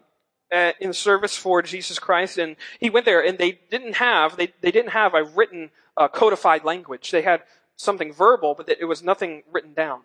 in 0.81 0.93
service 0.93 1.37
for 1.37 1.63
Jesus 1.63 2.01
Christ. 2.01 2.39
And 2.39 2.57
he 2.81 2.91
went 2.91 3.07
there, 3.07 3.25
and 3.25 3.39
they 3.39 3.61
didn't 3.71 3.95
have 3.95 4.37
they 4.37 4.53
they 4.61 4.73
didn't 4.73 4.91
have 4.91 5.15
a 5.15 5.23
written 5.23 5.71
uh, 5.97 6.09
codified 6.09 6.65
language. 6.65 7.13
They 7.13 7.23
had 7.23 7.43
something 7.77 8.13
verbal, 8.13 8.55
but 8.55 8.69
it 8.69 8.87
was 8.87 9.03
nothing 9.03 9.45
written 9.53 9.75
down. 9.75 10.01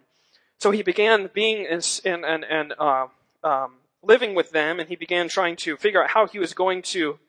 So 0.59 0.69
he 0.71 0.83
began 0.83 1.31
being 1.33 1.65
in 1.65 1.81
and, 2.05 2.45
and 2.45 2.73
uh, 2.79 3.07
um, 3.43 3.71
living 4.03 4.35
with 4.35 4.51
them 4.51 4.79
and 4.79 4.89
he 4.89 4.95
began 4.95 5.27
trying 5.27 5.55
to 5.57 5.77
figure 5.77 6.03
out 6.03 6.11
how 6.11 6.27
he 6.27 6.39
was 6.39 6.53
going 6.53 6.81
to 6.81 7.19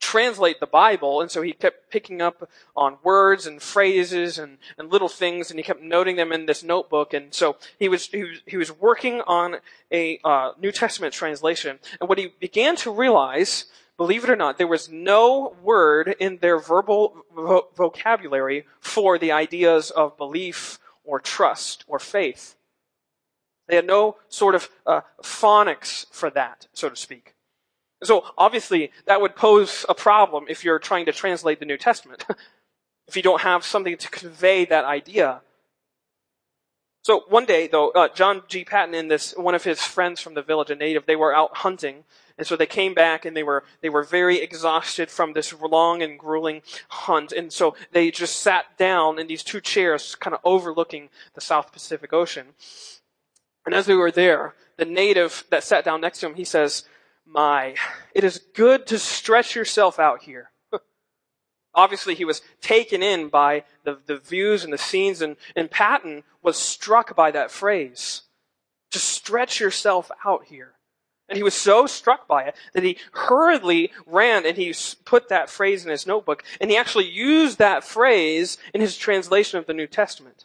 translate 0.00 0.60
the 0.60 0.66
Bible. 0.66 1.20
And 1.20 1.30
so 1.30 1.42
he 1.42 1.52
kept 1.52 1.90
picking 1.90 2.20
up 2.20 2.48
on 2.76 2.98
words 3.02 3.46
and 3.46 3.62
phrases 3.62 4.38
and, 4.38 4.58
and 4.76 4.90
little 4.90 5.08
things 5.08 5.50
and 5.50 5.58
he 5.58 5.64
kept 5.64 5.82
noting 5.82 6.16
them 6.16 6.32
in 6.32 6.46
this 6.46 6.62
notebook. 6.62 7.14
And 7.14 7.32
so 7.32 7.56
he 7.78 7.88
was, 7.88 8.06
he 8.06 8.24
was, 8.24 8.42
he 8.46 8.56
was 8.56 8.70
working 8.70 9.22
on 9.26 9.56
a 9.90 10.18
uh, 10.24 10.52
New 10.60 10.72
Testament 10.72 11.14
translation. 11.14 11.78
And 12.00 12.08
what 12.08 12.18
he 12.18 12.32
began 12.38 12.76
to 12.76 12.90
realize, 12.90 13.66
believe 13.96 14.24
it 14.24 14.30
or 14.30 14.36
not, 14.36 14.58
there 14.58 14.66
was 14.66 14.90
no 14.90 15.56
word 15.62 16.14
in 16.18 16.38
their 16.38 16.58
verbal 16.58 17.24
vo- 17.34 17.68
vocabulary 17.74 18.66
for 18.80 19.18
the 19.18 19.32
ideas 19.32 19.90
of 19.90 20.18
belief 20.18 20.78
or 21.04 21.20
trust 21.20 21.84
or 21.86 21.98
faith. 21.98 22.56
They 23.66 23.76
had 23.76 23.86
no 23.86 24.16
sort 24.28 24.54
of 24.54 24.68
uh, 24.86 25.00
phonics 25.22 26.06
for 26.10 26.30
that, 26.30 26.66
so 26.72 26.88
to 26.88 26.96
speak. 26.96 27.34
So 28.02 28.24
obviously 28.36 28.92
that 29.06 29.20
would 29.20 29.34
pose 29.34 29.86
a 29.88 29.94
problem 29.94 30.44
if 30.48 30.64
you're 30.64 30.78
trying 30.78 31.06
to 31.06 31.12
translate 31.12 31.58
the 31.58 31.64
New 31.64 31.78
Testament. 31.78 32.26
if 33.08 33.16
you 33.16 33.22
don't 33.22 33.42
have 33.42 33.64
something 33.64 33.96
to 33.96 34.10
convey 34.10 34.64
that 34.66 34.84
idea. 34.84 35.40
So 37.02 37.24
one 37.28 37.44
day, 37.44 37.66
though, 37.66 37.90
uh, 37.90 38.08
John 38.08 38.42
G. 38.48 38.64
Paton 38.64 38.94
and 38.94 39.10
this 39.10 39.34
one 39.36 39.54
of 39.54 39.64
his 39.64 39.80
friends 39.80 40.20
from 40.20 40.32
the 40.32 40.42
village, 40.42 40.70
a 40.70 40.74
native, 40.74 41.04
they 41.04 41.16
were 41.16 41.36
out 41.36 41.58
hunting, 41.58 42.04
and 42.38 42.46
so 42.46 42.56
they 42.56 42.66
came 42.66 42.94
back 42.94 43.26
and 43.26 43.36
they 43.36 43.42
were 43.42 43.62
they 43.82 43.90
were 43.90 44.02
very 44.02 44.40
exhausted 44.40 45.10
from 45.10 45.34
this 45.34 45.52
long 45.60 46.02
and 46.02 46.18
grueling 46.18 46.62
hunt, 46.88 47.30
and 47.30 47.52
so 47.52 47.76
they 47.92 48.10
just 48.10 48.40
sat 48.40 48.78
down 48.78 49.18
in 49.18 49.26
these 49.26 49.42
two 49.42 49.60
chairs, 49.60 50.14
kind 50.14 50.32
of 50.32 50.40
overlooking 50.44 51.10
the 51.34 51.42
South 51.42 51.72
Pacific 51.72 52.14
Ocean. 52.14 52.54
And 53.64 53.74
as 53.74 53.88
we 53.88 53.96
were 53.96 54.10
there, 54.10 54.54
the 54.76 54.84
native 54.84 55.44
that 55.50 55.64
sat 55.64 55.84
down 55.84 56.00
next 56.00 56.20
to 56.20 56.26
him, 56.26 56.34
he 56.34 56.44
says, 56.44 56.84
My, 57.26 57.74
it 58.14 58.24
is 58.24 58.40
good 58.54 58.86
to 58.88 58.98
stretch 58.98 59.54
yourself 59.54 59.98
out 59.98 60.22
here. 60.22 60.50
Obviously, 61.74 62.14
he 62.14 62.24
was 62.24 62.42
taken 62.60 63.02
in 63.02 63.28
by 63.28 63.64
the, 63.84 63.98
the 64.06 64.18
views 64.18 64.64
and 64.64 64.72
the 64.72 64.78
scenes, 64.78 65.22
and, 65.22 65.36
and 65.56 65.70
Paton 65.70 66.24
was 66.42 66.56
struck 66.56 67.16
by 67.16 67.30
that 67.30 67.50
phrase. 67.50 68.22
To 68.90 68.98
stretch 68.98 69.58
yourself 69.60 70.10
out 70.24 70.44
here. 70.44 70.74
And 71.28 71.36
he 71.38 71.42
was 71.42 71.54
so 71.54 71.86
struck 71.86 72.28
by 72.28 72.44
it 72.44 72.56
that 72.74 72.82
he 72.82 72.98
hurriedly 73.12 73.90
ran 74.06 74.44
and 74.44 74.58
he 74.58 74.74
put 75.06 75.30
that 75.30 75.48
phrase 75.48 75.84
in 75.84 75.90
his 75.90 76.06
notebook, 76.06 76.44
and 76.60 76.70
he 76.70 76.76
actually 76.76 77.08
used 77.08 77.58
that 77.58 77.82
phrase 77.82 78.58
in 78.74 78.82
his 78.82 78.96
translation 78.96 79.58
of 79.58 79.66
the 79.66 79.72
New 79.72 79.86
Testament. 79.86 80.44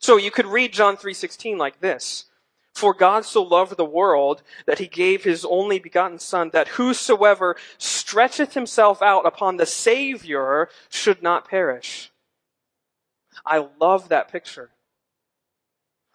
So 0.00 0.16
you 0.16 0.30
could 0.30 0.46
read 0.46 0.72
John 0.72 0.96
3:16 0.96 1.58
like 1.58 1.80
this. 1.80 2.24
For 2.72 2.94
God 2.94 3.26
so 3.26 3.42
loved 3.42 3.76
the 3.76 3.84
world 3.84 4.42
that 4.64 4.78
he 4.78 4.86
gave 4.86 5.22
his 5.22 5.44
only 5.44 5.78
begotten 5.78 6.18
son 6.18 6.50
that 6.50 6.68
whosoever 6.68 7.56
stretcheth 7.78 8.54
himself 8.54 9.02
out 9.02 9.26
upon 9.26 9.56
the 9.56 9.66
savior 9.66 10.70
should 10.88 11.22
not 11.22 11.46
perish. 11.46 12.10
I 13.44 13.68
love 13.78 14.08
that 14.08 14.28
picture. 14.28 14.70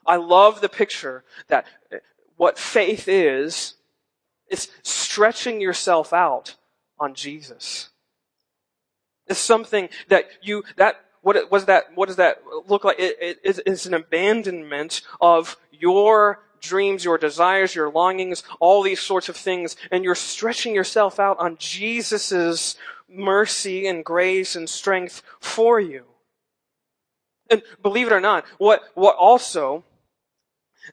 I 0.06 0.16
love 0.16 0.62
the 0.62 0.70
picture 0.70 1.24
that 1.48 1.66
eh, 1.92 2.00
what 2.38 2.58
faith 2.58 3.08
is, 3.08 3.76
is 4.50 4.70
stretching 4.82 5.62
yourself 5.62 6.14
out 6.14 6.56
on 7.00 7.14
Jesus. 7.14 7.90
It's 9.28 9.40
something 9.40 9.90
that 10.08 10.28
you, 10.42 10.64
that 10.78 11.05
what 11.26 11.52
was 11.52 11.66
that, 11.66 11.86
what 11.96 12.06
does 12.06 12.18
that 12.18 12.44
look 12.68 12.84
like? 12.84 13.00
It, 13.00 13.40
it, 13.44 13.60
it's 13.66 13.88
an 13.88 13.96
abandonment 13.96 15.02
of 15.20 15.58
your 15.72 16.44
dreams, 16.62 17.04
your 17.04 17.18
desires, 17.18 17.74
your 17.74 17.90
longings, 17.90 18.44
all 18.60 18.84
these 18.84 19.00
sorts 19.02 19.28
of 19.28 19.36
things, 19.36 19.76
and 19.90 20.04
you're 20.04 20.14
stretching 20.14 20.76
yourself 20.76 21.20
out 21.20 21.40
on 21.40 21.58
Jesus' 21.58 22.76
mercy 23.10 23.88
and 23.88 24.06
grace 24.06 24.56
and 24.56 24.70
strength 24.70 25.24
for 25.40 25.80
you. 25.80 26.04
And 27.50 27.64
believe 27.82 28.06
it 28.06 28.14
or 28.14 28.22
not, 28.22 28.46
what, 28.60 28.84
what 28.94 29.16
also 29.16 29.84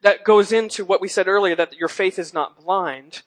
That 0.01 0.25
goes 0.25 0.53
into 0.53 0.85
what 0.85 1.01
we 1.01 1.09
said 1.09 1.29
earlier 1.29 1.55
that 1.57 1.75
your 1.75 1.89
faith 1.89 2.19
is 2.19 2.33
not 2.33 2.65
blind. 2.65 3.23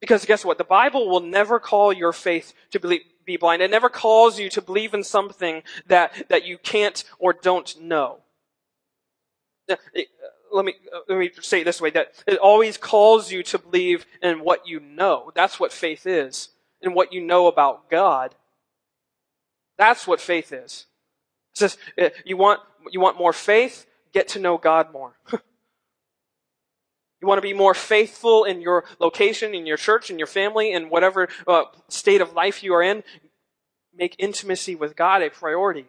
Because 0.00 0.26
guess 0.26 0.44
what? 0.44 0.58
The 0.58 0.64
Bible 0.64 1.08
will 1.08 1.20
never 1.20 1.58
call 1.58 1.92
your 1.92 2.12
faith 2.12 2.52
to 2.70 2.78
be, 2.78 3.00
be 3.28 3.36
blind. 3.36 3.62
It 3.62 3.70
never 3.70 3.88
calls 3.88 4.40
you 4.40 4.48
to 4.50 4.60
believe 4.60 4.94
in 4.94 5.04
something 5.04 5.62
that, 5.86 6.28
that 6.28 6.44
you 6.44 6.58
can't 6.58 7.04
or 7.18 7.32
don't 7.32 7.80
know. 7.80 8.18
Let 9.68 10.64
me, 10.64 10.74
let 11.08 11.18
me 11.18 11.30
say 11.42 11.60
it 11.60 11.64
this 11.64 11.80
way, 11.80 11.90
that 11.90 12.12
it 12.26 12.38
always 12.38 12.78
calls 12.78 13.30
you 13.30 13.42
to 13.44 13.58
believe 13.58 14.06
in 14.22 14.40
what 14.40 14.66
you 14.66 14.80
know. 14.80 15.30
That's 15.34 15.60
what 15.60 15.72
faith 15.72 16.06
is. 16.06 16.48
And 16.82 16.94
what 16.94 17.12
you 17.12 17.20
know 17.20 17.48
about 17.48 17.90
God. 17.90 18.34
That's 19.76 20.06
what 20.06 20.20
faith 20.20 20.52
is. 20.52 20.86
It 21.54 21.58
says, 21.58 21.78
uh, 22.00 22.08
you 22.24 22.36
want, 22.36 22.60
you 22.90 23.00
want 23.00 23.18
more 23.18 23.32
faith? 23.32 23.84
Get 24.12 24.28
to 24.28 24.38
know 24.38 24.56
God 24.58 24.92
more. 24.92 25.12
You 27.20 27.26
want 27.26 27.38
to 27.38 27.42
be 27.42 27.52
more 27.52 27.74
faithful 27.74 28.44
in 28.44 28.60
your 28.60 28.84
location, 29.00 29.54
in 29.54 29.66
your 29.66 29.76
church, 29.76 30.10
in 30.10 30.18
your 30.18 30.28
family, 30.28 30.72
in 30.72 30.88
whatever 30.88 31.28
uh, 31.46 31.64
state 31.88 32.20
of 32.20 32.32
life 32.32 32.62
you 32.62 32.74
are 32.74 32.82
in. 32.82 33.02
Make 33.96 34.14
intimacy 34.18 34.76
with 34.76 34.94
God 34.94 35.22
a 35.22 35.30
priority. 35.30 35.86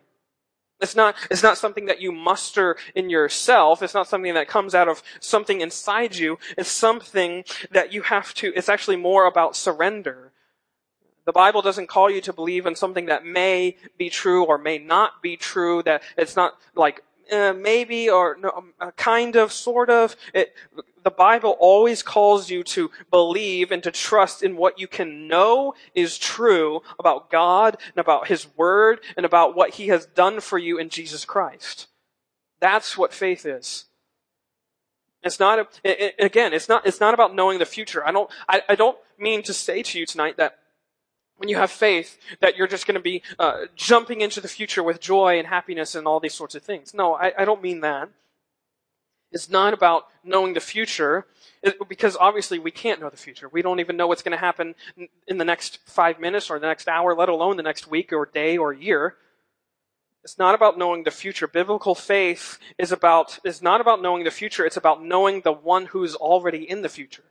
It's 0.81 0.95
not, 0.95 1.15
it's 1.29 1.43
not 1.43 1.57
something 1.57 1.85
that 1.87 2.01
you 2.01 2.11
muster 2.11 2.77
in 2.95 3.09
yourself. 3.09 3.83
It's 3.83 3.93
not 3.93 4.07
something 4.07 4.33
that 4.33 4.47
comes 4.47 4.73
out 4.73 4.87
of 4.87 5.03
something 5.19 5.61
inside 5.61 6.15
you. 6.15 6.39
It's 6.57 6.71
something 6.71 7.43
that 7.71 7.91
you 7.91 8.03
have 8.03 8.33
to, 8.35 8.53
it's 8.55 8.69
actually 8.69 8.95
more 8.95 9.25
about 9.25 9.55
surrender. 9.55 10.31
The 11.25 11.33
Bible 11.33 11.61
doesn't 11.61 11.89
call 11.89 12.09
you 12.09 12.21
to 12.21 12.33
believe 12.33 12.65
in 12.65 12.75
something 12.75 13.07
that 13.07 13.25
may 13.25 13.75
be 13.97 14.09
true 14.09 14.45
or 14.45 14.57
may 14.57 14.79
not 14.79 15.21
be 15.21 15.35
true, 15.35 15.83
that 15.83 16.01
it's 16.17 16.35
not 16.35 16.53
like 16.75 17.03
uh, 17.31 17.53
maybe 17.53 18.09
or 18.09 18.37
no, 18.39 18.63
uh, 18.79 18.91
kind 18.91 19.35
of, 19.35 19.51
sort 19.51 19.89
of. 19.89 20.15
It, 20.33 20.55
the 21.03 21.11
Bible 21.11 21.55
always 21.59 22.03
calls 22.03 22.49
you 22.49 22.63
to 22.63 22.91
believe 23.09 23.71
and 23.71 23.83
to 23.83 23.91
trust 23.91 24.43
in 24.43 24.57
what 24.57 24.79
you 24.79 24.87
can 24.87 25.27
know 25.27 25.73
is 25.93 26.17
true 26.17 26.81
about 26.99 27.29
God 27.29 27.77
and 27.95 27.97
about 27.97 28.27
His 28.27 28.47
Word 28.57 28.99
and 29.17 29.25
about 29.25 29.55
what 29.55 29.71
He 29.71 29.87
has 29.87 30.05
done 30.05 30.39
for 30.39 30.57
you 30.57 30.77
in 30.77 30.89
Jesus 30.89 31.25
Christ. 31.25 31.87
That's 32.59 32.97
what 32.97 33.13
faith 33.13 33.45
is. 33.45 33.85
It's 35.21 35.39
not, 35.39 35.59
a, 35.59 35.67
it, 35.83 36.15
again, 36.19 36.53
it's 36.53 36.69
not, 36.69 36.85
it's 36.85 36.99
not 36.99 37.13
about 37.13 37.35
knowing 37.35 37.59
the 37.59 37.65
future. 37.65 38.05
I 38.05 38.11
don't, 38.11 38.29
I, 38.47 38.61
I 38.69 38.75
don't 38.75 38.97
mean 39.17 39.43
to 39.43 39.53
say 39.53 39.83
to 39.83 39.99
you 39.99 40.05
tonight 40.05 40.37
that 40.37 40.59
when 41.37 41.49
you 41.49 41.57
have 41.57 41.71
faith 41.71 42.17
that 42.41 42.57
you're 42.57 42.67
just 42.67 42.85
going 42.85 42.95
to 42.95 43.01
be 43.01 43.21
uh, 43.37 43.65
jumping 43.75 44.21
into 44.21 44.41
the 44.41 44.47
future 44.47 44.83
with 44.83 44.99
joy 44.99 45.37
and 45.37 45.47
happiness 45.47 45.95
and 45.95 46.07
all 46.07 46.19
these 46.19 46.33
sorts 46.33 46.55
of 46.55 46.63
things. 46.63 46.93
No, 46.93 47.15
I, 47.15 47.33
I 47.37 47.45
don't 47.45 47.61
mean 47.61 47.81
that. 47.81 48.09
It's 49.31 49.49
not 49.49 49.73
about 49.73 50.05
knowing 50.23 50.53
the 50.53 50.59
future, 50.59 51.27
because 51.87 52.17
obviously 52.19 52.57
we 52.57 52.71
can't 52.71 52.99
know 52.99 53.09
the 53.09 53.17
future. 53.17 53.47
We 53.47 53.61
don't 53.61 53.79
even 53.79 53.95
know 53.95 54.07
what's 54.07 54.23
going 54.23 54.37
to 54.37 54.43
happen 54.43 54.75
in 55.27 55.37
the 55.37 55.45
next 55.45 55.79
five 55.85 56.19
minutes 56.19 56.49
or 56.49 56.59
the 56.59 56.67
next 56.67 56.87
hour, 56.87 57.15
let 57.15 57.29
alone 57.29 57.57
the 57.57 57.63
next 57.63 57.87
week 57.87 58.11
or 58.11 58.25
day 58.25 58.57
or 58.57 58.73
year. 58.73 59.15
It's 60.23 60.37
not 60.37 60.55
about 60.55 60.77
knowing 60.77 61.03
the 61.03 61.11
future. 61.11 61.47
Biblical 61.47 61.95
faith 61.95 62.59
is 62.77 62.91
about, 62.91 63.39
is 63.43 63.61
not 63.61 63.81
about 63.81 64.01
knowing 64.01 64.23
the 64.23 64.31
future. 64.31 64.65
It's 64.65 64.77
about 64.77 65.03
knowing 65.03 65.41
the 65.41 65.53
one 65.53 65.87
who's 65.87 66.15
already 66.15 66.69
in 66.69 66.81
the 66.81 66.89
future. 66.89 67.23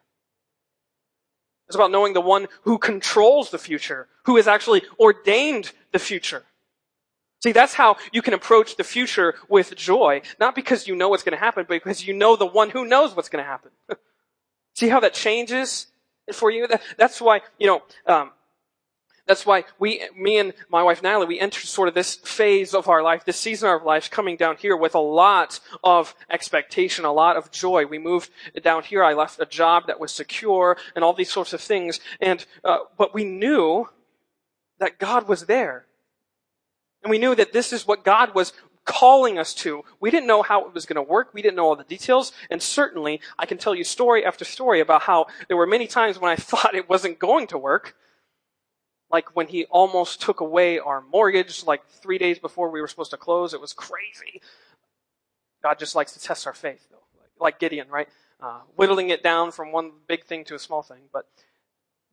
It's 1.66 1.76
about 1.76 1.90
knowing 1.90 2.14
the 2.14 2.20
one 2.22 2.48
who 2.62 2.78
controls 2.78 3.50
the 3.50 3.58
future, 3.58 4.08
who 4.24 4.36
has 4.36 4.48
actually 4.48 4.82
ordained 4.98 5.72
the 5.92 5.98
future. 5.98 6.44
See, 7.40 7.52
that's 7.52 7.74
how 7.74 7.96
you 8.12 8.20
can 8.20 8.34
approach 8.34 8.76
the 8.76 8.84
future 8.84 9.34
with 9.48 9.76
joy. 9.76 10.22
Not 10.40 10.54
because 10.54 10.88
you 10.88 10.96
know 10.96 11.08
what's 11.08 11.22
going 11.22 11.36
to 11.36 11.44
happen, 11.44 11.64
but 11.68 11.74
because 11.74 12.06
you 12.06 12.14
know 12.14 12.34
the 12.34 12.46
one 12.46 12.70
who 12.70 12.84
knows 12.84 13.14
what's 13.14 13.28
going 13.28 13.44
to 13.44 13.48
happen. 13.48 13.70
See 14.74 14.88
how 14.88 15.00
that 15.00 15.14
changes 15.14 15.86
for 16.32 16.50
you? 16.50 16.66
That's 16.96 17.20
why, 17.20 17.40
you 17.58 17.66
know, 17.66 17.82
um, 18.06 18.32
that's 19.26 19.44
why 19.44 19.64
we, 19.78 20.02
me 20.16 20.38
and 20.38 20.54
my 20.70 20.82
wife 20.82 21.02
Natalie, 21.02 21.26
we 21.26 21.38
entered 21.38 21.66
sort 21.66 21.86
of 21.86 21.94
this 21.94 22.16
phase 22.16 22.74
of 22.74 22.88
our 22.88 23.02
life, 23.02 23.24
this 23.24 23.36
season 23.36 23.68
of 23.68 23.80
our 23.80 23.86
life 23.86 24.10
coming 24.10 24.36
down 24.36 24.56
here 24.56 24.76
with 24.76 24.94
a 24.94 25.00
lot 25.00 25.60
of 25.84 26.14
expectation, 26.30 27.04
a 27.04 27.12
lot 27.12 27.36
of 27.36 27.50
joy. 27.50 27.84
We 27.86 27.98
moved 27.98 28.30
down 28.62 28.84
here. 28.84 29.04
I 29.04 29.12
left 29.12 29.38
a 29.38 29.46
job 29.46 29.86
that 29.86 30.00
was 30.00 30.12
secure 30.12 30.78
and 30.96 31.04
all 31.04 31.12
these 31.12 31.30
sorts 31.30 31.52
of 31.52 31.60
things. 31.60 32.00
And, 32.20 32.44
uh, 32.64 32.78
but 32.96 33.12
we 33.12 33.24
knew 33.24 33.90
that 34.78 34.98
God 34.98 35.28
was 35.28 35.44
there. 35.44 35.87
And 37.02 37.10
we 37.10 37.18
knew 37.18 37.34
that 37.34 37.52
this 37.52 37.72
is 37.72 37.86
what 37.86 38.04
God 38.04 38.34
was 38.34 38.52
calling 38.84 39.38
us 39.38 39.54
to. 39.54 39.84
We 40.00 40.10
didn't 40.10 40.26
know 40.26 40.42
how 40.42 40.66
it 40.66 40.74
was 40.74 40.86
going 40.86 40.96
to 40.96 41.02
work. 41.02 41.28
We 41.32 41.42
didn't 41.42 41.56
know 41.56 41.66
all 41.66 41.76
the 41.76 41.84
details. 41.84 42.32
And 42.50 42.62
certainly, 42.62 43.20
I 43.38 43.46
can 43.46 43.58
tell 43.58 43.74
you 43.74 43.84
story 43.84 44.24
after 44.24 44.44
story 44.44 44.80
about 44.80 45.02
how 45.02 45.26
there 45.46 45.56
were 45.56 45.66
many 45.66 45.86
times 45.86 46.18
when 46.18 46.30
I 46.30 46.36
thought 46.50 46.74
it 46.74 46.88
wasn't 46.88 47.18
going 47.18 47.46
to 47.48 47.58
work 47.58 47.94
like 49.10 49.34
when 49.34 49.46
he 49.48 49.64
almost 49.66 50.20
took 50.20 50.40
away 50.40 50.78
our 50.78 51.00
mortgage 51.00 51.64
like 51.64 51.86
three 51.88 52.18
days 52.18 52.38
before 52.38 52.70
we 52.70 52.80
were 52.80 52.88
supposed 52.88 53.10
to 53.10 53.16
close. 53.16 53.54
It 53.54 53.60
was 53.60 53.72
crazy. 53.72 54.42
God 55.62 55.78
just 55.78 55.94
likes 55.94 56.12
to 56.12 56.20
test 56.20 56.46
our 56.46 56.54
faith, 56.54 56.86
though, 56.90 56.98
like 57.40 57.58
Gideon, 57.58 57.88
right? 57.88 58.08
Uh, 58.40 58.60
whittling 58.76 59.10
it 59.10 59.22
down 59.22 59.50
from 59.50 59.72
one 59.72 59.92
big 60.06 60.24
thing 60.24 60.44
to 60.44 60.54
a 60.54 60.58
small 60.58 60.82
thing. 60.82 61.02
But 61.12 61.26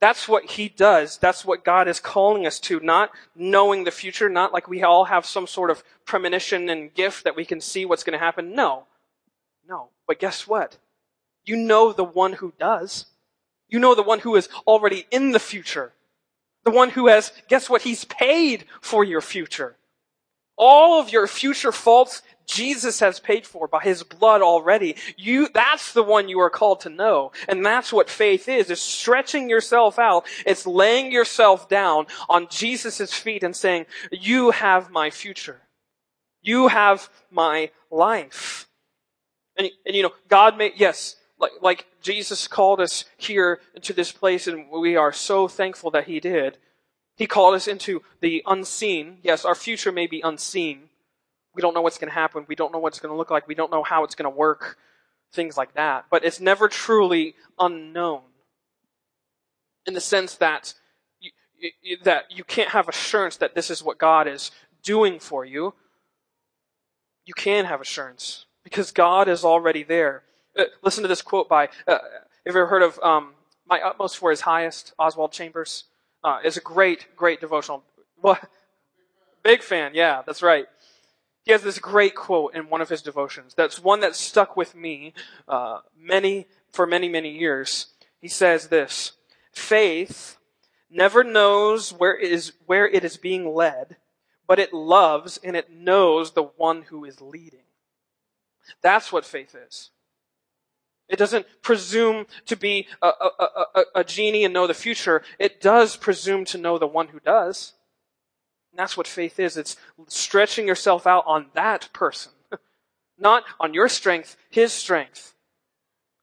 that's 0.05 0.27
what 0.27 0.45
he 0.51 0.69
does. 0.69 1.17
That's 1.17 1.43
what 1.43 1.65
God 1.65 1.87
is 1.87 1.99
calling 1.99 2.45
us 2.45 2.59
to, 2.59 2.79
not 2.79 3.09
knowing 3.35 3.85
the 3.85 3.91
future, 3.91 4.29
not 4.29 4.53
like 4.53 4.67
we 4.67 4.83
all 4.83 5.05
have 5.05 5.25
some 5.25 5.47
sort 5.47 5.71
of 5.71 5.83
premonition 6.05 6.69
and 6.69 6.93
gift 6.93 7.23
that 7.23 7.35
we 7.35 7.43
can 7.43 7.59
see 7.59 7.85
what's 7.85 8.03
going 8.03 8.13
to 8.13 8.23
happen. 8.23 8.53
No. 8.53 8.83
No. 9.67 9.89
But 10.07 10.19
guess 10.19 10.47
what? 10.47 10.77
You 11.43 11.55
know 11.55 11.91
the 11.91 12.03
one 12.03 12.33
who 12.33 12.53
does. 12.59 13.07
You 13.67 13.79
know 13.79 13.95
the 13.95 14.03
one 14.03 14.19
who 14.19 14.35
is 14.35 14.47
already 14.67 15.07
in 15.09 15.31
the 15.31 15.39
future. 15.39 15.93
The 16.65 16.69
one 16.71 16.91
who 16.91 17.07
has, 17.07 17.31
guess 17.47 17.67
what? 17.67 17.81
He's 17.81 18.05
paid 18.05 18.65
for 18.81 19.03
your 19.03 19.21
future. 19.21 19.75
All 20.55 21.01
of 21.01 21.11
your 21.11 21.25
future 21.25 21.71
faults, 21.71 22.21
Jesus 22.45 22.99
has 22.99 23.19
paid 23.19 23.45
for 23.45 23.67
by 23.67 23.81
his 23.81 24.03
blood 24.03 24.41
already. 24.41 24.95
You, 25.17 25.49
that's 25.53 25.93
the 25.93 26.03
one 26.03 26.29
you 26.29 26.39
are 26.39 26.49
called 26.49 26.81
to 26.81 26.89
know. 26.89 27.31
And 27.47 27.65
that's 27.65 27.91
what 27.91 28.09
faith 28.09 28.47
is. 28.47 28.69
It's 28.69 28.81
stretching 28.81 29.49
yourself 29.49 29.97
out. 29.99 30.25
It's 30.45 30.67
laying 30.67 31.11
yourself 31.11 31.67
down 31.69 32.07
on 32.29 32.47
Jesus' 32.49 33.13
feet 33.13 33.43
and 33.43 33.55
saying, 33.55 33.85
you 34.11 34.51
have 34.51 34.89
my 34.91 35.09
future. 35.09 35.61
You 36.41 36.67
have 36.67 37.09
my 37.31 37.71
life. 37.89 38.67
And, 39.57 39.69
and 39.85 39.95
you 39.95 40.03
know, 40.03 40.13
God 40.27 40.57
may, 40.57 40.73
yes, 40.75 41.15
like, 41.39 41.51
like 41.61 41.85
Jesus 42.01 42.47
called 42.47 42.79
us 42.79 43.05
here 43.17 43.59
into 43.73 43.93
this 43.93 44.11
place 44.11 44.47
and 44.47 44.69
we 44.69 44.95
are 44.95 45.11
so 45.11 45.47
thankful 45.47 45.91
that 45.91 46.05
he 46.05 46.19
did. 46.19 46.57
He 47.17 47.27
called 47.27 47.55
us 47.55 47.67
into 47.67 48.03
the 48.19 48.43
unseen. 48.45 49.19
Yes, 49.23 49.45
our 49.45 49.55
future 49.55 49.91
may 49.91 50.05
be 50.05 50.21
unseen. 50.21 50.89
We 51.55 51.61
don't 51.61 51.73
know 51.73 51.81
what's 51.81 51.97
going 51.97 52.09
to 52.09 52.13
happen. 52.13 52.45
We 52.47 52.55
don't 52.55 52.71
know 52.71 52.79
what 52.79 52.93
it's 52.93 52.99
going 52.99 53.13
to 53.13 53.17
look 53.17 53.31
like. 53.31 53.47
We 53.47 53.55
don't 53.55 53.71
know 53.71 53.83
how 53.83 54.03
it's 54.03 54.15
going 54.15 54.29
to 54.31 54.37
work. 54.37 54.77
Things 55.33 55.57
like 55.57 55.73
that. 55.73 56.05
But 56.11 56.23
it's 56.23 56.39
never 56.39 56.67
truly 56.67 57.35
unknown. 57.57 58.21
In 59.85 59.93
the 59.93 60.01
sense 60.01 60.35
that 60.35 60.73
you, 61.19 61.31
you, 61.81 61.97
that 62.03 62.25
you 62.29 62.43
can't 62.43 62.69
have 62.69 62.87
assurance 62.89 63.37
that 63.37 63.55
this 63.55 63.69
is 63.69 63.83
what 63.83 63.97
God 63.97 64.27
is 64.27 64.51
doing 64.83 65.19
for 65.19 65.45
you. 65.45 65.73
You 67.25 67.33
can 67.33 67.65
have 67.65 67.81
assurance 67.81 68.45
because 68.63 68.91
God 68.91 69.27
is 69.27 69.43
already 69.43 69.83
there. 69.83 70.23
Uh, 70.57 70.65
listen 70.83 71.01
to 71.03 71.07
this 71.07 71.21
quote 71.21 71.49
by, 71.49 71.65
uh, 71.87 71.97
have 71.97 72.01
you 72.45 72.51
ever 72.51 72.67
heard 72.67 72.83
of 72.83 72.99
um, 72.99 73.33
My 73.67 73.79
Utmost 73.81 74.17
for 74.17 74.29
His 74.29 74.41
Highest, 74.41 74.93
Oswald 74.97 75.31
Chambers? 75.31 75.85
Uh, 76.23 76.39
it's 76.43 76.57
a 76.57 76.61
great, 76.61 77.07
great 77.15 77.41
devotional. 77.41 77.83
Well, 78.21 78.39
big 79.43 79.61
fan, 79.61 79.91
yeah, 79.93 80.23
that's 80.25 80.41
right. 80.41 80.65
He 81.45 81.51
has 81.51 81.61
this 81.61 81.77
great 81.77 82.15
quote 82.15 82.55
in 82.55 82.69
one 82.69 82.81
of 82.81 82.89
his 82.89 83.03
devotions. 83.03 83.53
That's 83.53 83.79
one 83.79 83.99
that 83.99 84.15
stuck 84.15 84.57
with 84.57 84.75
me 84.75 85.13
uh, 85.47 85.81
many 85.95 86.47
for 86.73 86.87
many, 86.87 87.07
many 87.07 87.29
years. 87.29 87.87
He 88.19 88.27
says 88.27 88.67
this: 88.67 89.11
Faith 89.51 90.37
never 90.89 91.23
knows 91.23 91.93
where 91.93 92.17
it 92.17 92.31
is 92.31 92.53
where 92.65 92.87
it 92.87 93.03
is 93.03 93.17
being 93.17 93.53
led, 93.53 93.97
but 94.47 94.57
it 94.57 94.73
loves 94.73 95.39
and 95.43 95.55
it 95.55 95.71
knows 95.71 96.31
the 96.31 96.43
one 96.43 96.81
who 96.83 97.05
is 97.05 97.21
leading. 97.21 97.59
That's 98.81 99.11
what 99.11 99.23
faith 99.23 99.55
is. 99.55 99.91
It 101.07 101.19
doesn't 101.19 101.45
presume 101.61 102.25
to 102.47 102.55
be 102.55 102.87
a, 103.03 103.07
a, 103.07 103.29
a, 103.39 103.83
a, 103.97 104.03
genie 104.03 104.43
and 104.43 104.53
know 104.55 104.65
the 104.65 104.73
future. 104.73 105.21
It 105.37 105.61
does 105.61 105.95
presume 105.95 106.45
to 106.45 106.57
know 106.57 106.79
the 106.79 106.87
one 106.87 107.09
who 107.09 107.19
does. 107.19 107.73
And 108.75 108.79
that's 108.81 108.97
what 108.97 109.07
faith 109.07 109.39
is. 109.39 109.55
It's 109.55 109.77
stretching 110.07 110.67
yourself 110.67 111.07
out 111.07 111.23
on 111.25 111.45
that 111.53 111.87
person, 111.93 112.33
not 113.17 113.45
on 113.57 113.73
your 113.73 113.87
strength, 113.87 114.35
his 114.49 114.73
strength. 114.73 115.33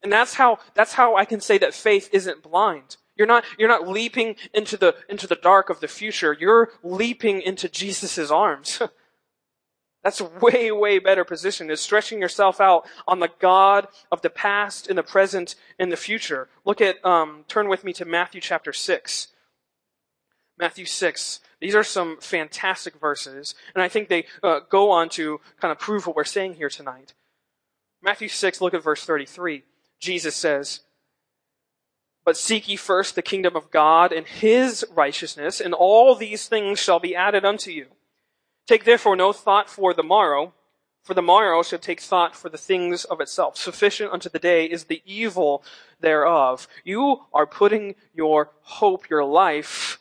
And 0.02 0.12
that's 0.12 0.34
how, 0.34 0.58
that's 0.74 0.92
how 0.92 1.16
I 1.16 1.24
can 1.24 1.40
say 1.40 1.56
that 1.56 1.72
faith 1.72 2.10
isn't 2.12 2.42
blind. 2.42 2.98
You're 3.16 3.26
not, 3.26 3.44
you're 3.58 3.70
not 3.70 3.88
leaping 3.88 4.36
into 4.52 4.76
the, 4.76 4.94
into 5.08 5.26
the 5.26 5.36
dark 5.36 5.70
of 5.70 5.80
the 5.80 5.88
future. 5.88 6.36
You're 6.38 6.72
leaping 6.82 7.40
into 7.40 7.70
Jesus' 7.70 8.30
arms. 8.30 8.82
That's 10.04 10.20
a 10.20 10.24
way, 10.24 10.72
way 10.72 10.98
better 10.98 11.24
position 11.24 11.70
is 11.70 11.80
stretching 11.80 12.20
yourself 12.20 12.60
out 12.60 12.84
on 13.06 13.20
the 13.20 13.30
God 13.38 13.86
of 14.10 14.20
the 14.20 14.30
past 14.30 14.88
and 14.88 14.98
the 14.98 15.02
present 15.04 15.54
and 15.78 15.92
the 15.92 15.96
future. 15.96 16.48
Look 16.64 16.80
at, 16.80 17.02
um, 17.04 17.44
turn 17.46 17.68
with 17.68 17.84
me 17.84 17.92
to 17.92 18.04
Matthew 18.04 18.40
chapter 18.40 18.72
6. 18.72 19.28
Matthew 20.58 20.86
6. 20.86 21.40
These 21.62 21.77
are 21.77 21.85
some 21.85 22.16
fantastic 22.16 22.96
verses, 22.96 23.55
and 23.72 23.85
I 23.85 23.88
think 23.88 24.09
they 24.09 24.27
uh, 24.42 24.61
go 24.68 24.90
on 24.90 25.09
to 25.11 25.40
kind 25.61 25.70
of 25.70 25.79
prove 25.79 26.09
what 26.09 26.16
we're 26.16 26.25
saying 26.25 26.55
here 26.55 26.68
tonight. 26.68 27.14
Matthew 28.03 28.27
6, 28.27 28.61
look 28.61 28.75
at 28.75 28.83
verse 28.83 29.05
33. 29.05 29.62
Jesus 30.01 30.35
says, 30.35 30.81
But 32.25 32.37
seek 32.37 32.68
ye 32.68 32.75
first 32.75 33.14
the 33.14 33.22
kingdom 33.22 33.55
of 33.55 33.70
God 33.70 34.11
and 34.11 34.27
his 34.27 34.85
righteousness, 34.92 35.61
and 35.61 35.72
all 35.72 36.16
these 36.16 36.48
things 36.48 36.81
shall 36.81 36.98
be 36.98 37.14
added 37.14 37.44
unto 37.44 37.70
you. 37.70 37.87
Take 38.66 38.83
therefore 38.83 39.14
no 39.14 39.33
thought 39.33 39.70
for 39.70 39.94
the 39.94 40.03
morrow, 40.03 40.55
for 41.05 41.14
the 41.14 41.22
morrow 41.22 41.62
shall 41.62 41.79
take 41.79 42.01
thought 42.01 42.35
for 42.35 42.48
the 42.48 42.59
things 42.59 43.05
of 43.05 43.20
itself. 43.20 43.57
Sufficient 43.57 44.12
unto 44.12 44.29
the 44.29 44.40
day 44.40 44.64
is 44.66 44.87
the 44.87 45.01
evil 45.07 45.62
thereof. 46.01 46.66
You 46.83 47.20
are 47.33 47.46
putting 47.46 47.94
your 48.12 48.51
hope, 48.62 49.09
your 49.09 49.25
life, 49.25 50.01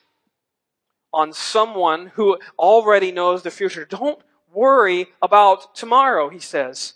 on 1.13 1.33
someone 1.33 2.07
who 2.15 2.37
already 2.57 3.11
knows 3.11 3.43
the 3.43 3.51
future. 3.51 3.85
Don't 3.85 4.21
worry 4.53 5.07
about 5.21 5.75
tomorrow, 5.75 6.29
he 6.29 6.39
says. 6.39 6.93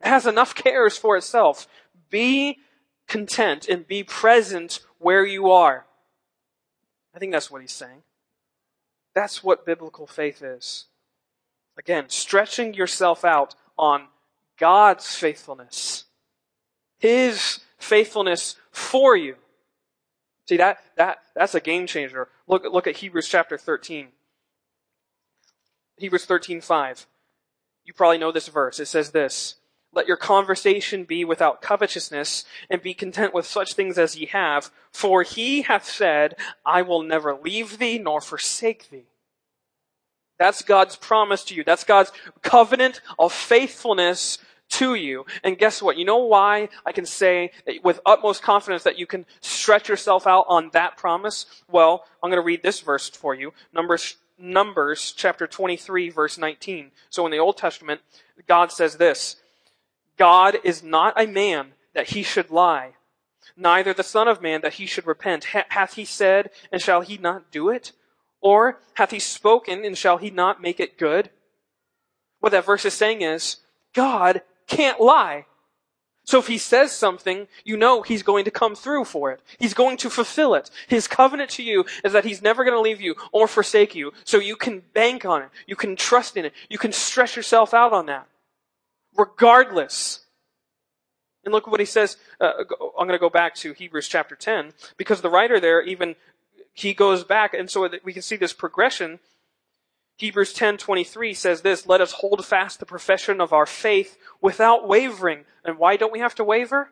It 0.00 0.08
has 0.08 0.26
enough 0.26 0.54
cares 0.54 0.96
for 0.96 1.16
itself. 1.16 1.66
Be 2.10 2.58
content 3.06 3.68
and 3.68 3.86
be 3.86 4.02
present 4.02 4.80
where 4.98 5.24
you 5.24 5.50
are. 5.50 5.86
I 7.14 7.18
think 7.18 7.32
that's 7.32 7.50
what 7.50 7.60
he's 7.60 7.72
saying. 7.72 8.02
That's 9.14 9.44
what 9.44 9.66
biblical 9.66 10.06
faith 10.06 10.42
is. 10.42 10.86
Again, 11.78 12.08
stretching 12.08 12.74
yourself 12.74 13.24
out 13.24 13.54
on 13.78 14.08
God's 14.58 15.14
faithfulness. 15.14 16.04
His 16.98 17.60
faithfulness 17.78 18.56
for 18.70 19.16
you. 19.16 19.36
See 20.52 20.58
that 20.58 20.80
that 20.98 21.20
that's 21.34 21.54
a 21.54 21.60
game 21.60 21.86
changer. 21.86 22.28
Look 22.46 22.64
look 22.70 22.86
at 22.86 22.96
Hebrews 22.96 23.26
chapter 23.26 23.56
13. 23.56 24.08
Hebrews 25.96 26.26
13:5. 26.26 27.06
You 27.86 27.94
probably 27.94 28.18
know 28.18 28.32
this 28.32 28.48
verse. 28.48 28.78
It 28.78 28.84
says 28.84 29.12
this, 29.12 29.54
let 29.94 30.06
your 30.06 30.18
conversation 30.18 31.04
be 31.04 31.24
without 31.24 31.62
covetousness, 31.62 32.44
and 32.68 32.82
be 32.82 32.92
content 32.92 33.32
with 33.32 33.46
such 33.46 33.72
things 33.72 33.96
as 33.96 34.14
ye 34.14 34.26
have, 34.26 34.70
for 34.90 35.22
he 35.22 35.62
hath 35.62 35.86
said, 35.86 36.36
I 36.66 36.82
will 36.82 37.02
never 37.02 37.34
leave 37.34 37.78
thee 37.78 37.96
nor 37.96 38.20
forsake 38.20 38.90
thee. 38.90 39.06
That's 40.38 40.60
God's 40.60 40.96
promise 40.96 41.44
to 41.44 41.54
you. 41.54 41.64
That's 41.64 41.84
God's 41.84 42.12
covenant 42.42 43.00
of 43.18 43.32
faithfulness 43.32 44.36
to 44.70 44.94
you. 44.94 45.26
And 45.44 45.58
guess 45.58 45.82
what? 45.82 45.98
You 45.98 46.04
know 46.04 46.18
why 46.18 46.68
I 46.86 46.92
can 46.92 47.06
say 47.06 47.50
with 47.82 48.00
utmost 48.06 48.42
confidence 48.42 48.82
that 48.84 48.98
you 48.98 49.06
can 49.06 49.26
stretch 49.40 49.88
yourself 49.88 50.26
out 50.26 50.46
on 50.48 50.70
that 50.72 50.96
promise? 50.96 51.46
Well, 51.70 52.04
I'm 52.22 52.30
going 52.30 52.40
to 52.40 52.46
read 52.46 52.62
this 52.62 52.80
verse 52.80 53.10
for 53.10 53.34
you. 53.34 53.52
Numbers, 53.72 54.16
Numbers 54.38 55.12
chapter 55.16 55.46
23 55.46 56.10
verse 56.10 56.38
19. 56.38 56.90
So 57.10 57.26
in 57.26 57.32
the 57.32 57.38
Old 57.38 57.56
Testament, 57.56 58.00
God 58.48 58.72
says 58.72 58.96
this, 58.96 59.36
God 60.16 60.56
is 60.64 60.82
not 60.82 61.20
a 61.20 61.26
man 61.26 61.72
that 61.94 62.10
he 62.10 62.22
should 62.22 62.50
lie, 62.50 62.92
neither 63.56 63.92
the 63.92 64.02
son 64.02 64.28
of 64.28 64.42
man 64.42 64.60
that 64.62 64.74
he 64.74 64.86
should 64.86 65.06
repent. 65.06 65.44
hath 65.44 65.94
he 65.94 66.04
said, 66.04 66.50
and 66.70 66.80
shall 66.80 67.02
he 67.02 67.18
not 67.18 67.50
do 67.50 67.68
it? 67.68 67.92
Or 68.40 68.80
hath 68.94 69.10
he 69.10 69.18
spoken 69.18 69.84
and 69.84 69.96
shall 69.96 70.18
he 70.18 70.30
not 70.30 70.60
make 70.62 70.80
it 70.80 70.98
good? 70.98 71.30
What 72.40 72.50
that 72.52 72.66
verse 72.66 72.84
is 72.84 72.94
saying 72.94 73.22
is, 73.22 73.58
God 73.94 74.42
can't 74.72 75.00
lie. 75.00 75.46
So 76.24 76.38
if 76.38 76.46
he 76.46 76.56
says 76.58 76.92
something, 76.92 77.48
you 77.64 77.76
know 77.76 78.02
he's 78.02 78.22
going 78.22 78.44
to 78.44 78.50
come 78.50 78.74
through 78.76 79.04
for 79.04 79.32
it. 79.32 79.40
He's 79.58 79.74
going 79.74 79.96
to 79.98 80.10
fulfill 80.10 80.54
it. 80.54 80.70
His 80.86 81.08
covenant 81.08 81.50
to 81.50 81.62
you 81.62 81.84
is 82.04 82.12
that 82.12 82.24
he's 82.24 82.40
never 82.40 82.64
going 82.64 82.76
to 82.76 82.80
leave 82.80 83.00
you 83.00 83.16
or 83.32 83.48
forsake 83.48 83.94
you. 83.94 84.12
So 84.24 84.38
you 84.38 84.56
can 84.56 84.82
bank 84.94 85.24
on 85.24 85.42
it. 85.42 85.48
You 85.66 85.74
can 85.76 85.96
trust 85.96 86.36
in 86.36 86.44
it. 86.44 86.52
You 86.68 86.78
can 86.78 86.92
stress 86.92 87.34
yourself 87.34 87.74
out 87.74 87.92
on 87.92 88.06
that. 88.06 88.28
Regardless. 89.16 90.20
And 91.44 91.52
look 91.52 91.66
what 91.66 91.80
he 91.80 91.86
says. 91.86 92.16
Uh, 92.40 92.52
I'm 92.98 93.08
going 93.08 93.18
to 93.18 93.18
go 93.18 93.28
back 93.28 93.56
to 93.56 93.72
Hebrews 93.72 94.06
chapter 94.06 94.36
10 94.36 94.72
because 94.96 95.22
the 95.22 95.30
writer 95.30 95.58
there 95.58 95.82
even 95.82 96.14
he 96.72 96.94
goes 96.94 97.22
back, 97.22 97.52
and 97.52 97.70
so 97.70 97.88
we 98.02 98.12
can 98.12 98.22
see 98.22 98.36
this 98.36 98.54
progression. 98.54 99.18
Hebrews 100.16 100.52
10:23 100.52 101.34
says 101.34 101.62
this, 101.62 101.86
"Let 101.86 102.00
us 102.00 102.12
hold 102.12 102.44
fast 102.44 102.78
the 102.78 102.86
profession 102.86 103.40
of 103.40 103.52
our 103.52 103.66
faith 103.66 104.18
without 104.40 104.86
wavering." 104.86 105.46
And 105.64 105.78
why 105.78 105.96
don't 105.96 106.12
we 106.12 106.20
have 106.20 106.34
to 106.36 106.44
waver? 106.44 106.90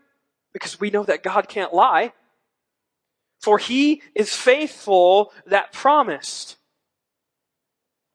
Because 0.52 0.80
we 0.80 0.90
know 0.90 1.04
that 1.04 1.22
God 1.22 1.48
can't 1.48 1.74
lie. 1.74 2.12
For 3.40 3.59
he 3.59 4.02
is 4.14 4.37
faithful 4.37 5.33
that 5.46 5.72
promised. 5.72 6.56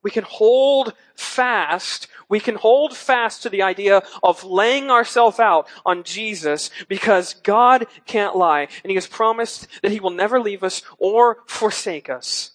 We 0.02 0.10
can 0.10 0.24
hold 0.24 0.94
fast 1.14 2.08
we 2.28 2.40
can 2.40 2.56
hold 2.56 2.96
fast 2.96 3.42
to 3.42 3.50
the 3.50 3.62
idea 3.62 4.02
of 4.22 4.42
laying 4.42 4.90
ourselves 4.90 5.38
out 5.38 5.68
on 5.84 6.02
Jesus 6.02 6.70
because 6.88 7.34
God 7.34 7.86
can't 8.04 8.36
lie 8.36 8.68
and 8.82 8.90
He 8.90 8.94
has 8.94 9.06
promised 9.06 9.68
that 9.82 9.92
He 9.92 10.00
will 10.00 10.10
never 10.10 10.40
leave 10.40 10.64
us 10.64 10.82
or 10.98 11.38
forsake 11.46 12.10
us. 12.10 12.52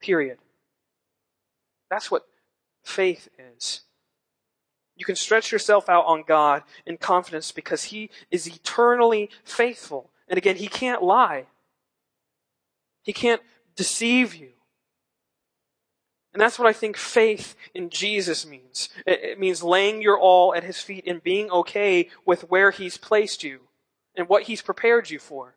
Period. 0.00 0.38
That's 1.94 2.10
what 2.10 2.26
faith 2.82 3.28
is. 3.38 3.82
You 4.96 5.04
can 5.04 5.14
stretch 5.14 5.52
yourself 5.52 5.88
out 5.88 6.04
on 6.06 6.24
God 6.26 6.64
in 6.84 6.96
confidence 6.96 7.52
because 7.52 7.84
He 7.84 8.10
is 8.32 8.48
eternally 8.48 9.30
faithful. 9.44 10.10
And 10.26 10.36
again, 10.36 10.56
He 10.56 10.66
can't 10.66 11.04
lie. 11.04 11.46
He 13.04 13.12
can't 13.12 13.42
deceive 13.76 14.34
you. 14.34 14.48
And 16.32 16.40
that's 16.40 16.58
what 16.58 16.66
I 16.66 16.72
think 16.72 16.96
faith 16.96 17.54
in 17.74 17.90
Jesus 17.90 18.44
means. 18.44 18.88
It, 19.06 19.38
means 19.38 19.62
laying 19.62 20.02
your 20.02 20.18
all 20.18 20.52
at 20.52 20.64
His 20.64 20.80
feet 20.80 21.04
and 21.06 21.22
being 21.22 21.48
okay 21.48 22.08
with 22.26 22.50
where 22.50 22.72
He's 22.72 22.98
placed 22.98 23.44
you 23.44 23.60
and 24.16 24.28
what 24.28 24.42
He's 24.42 24.62
prepared 24.62 25.10
you 25.10 25.20
for. 25.20 25.54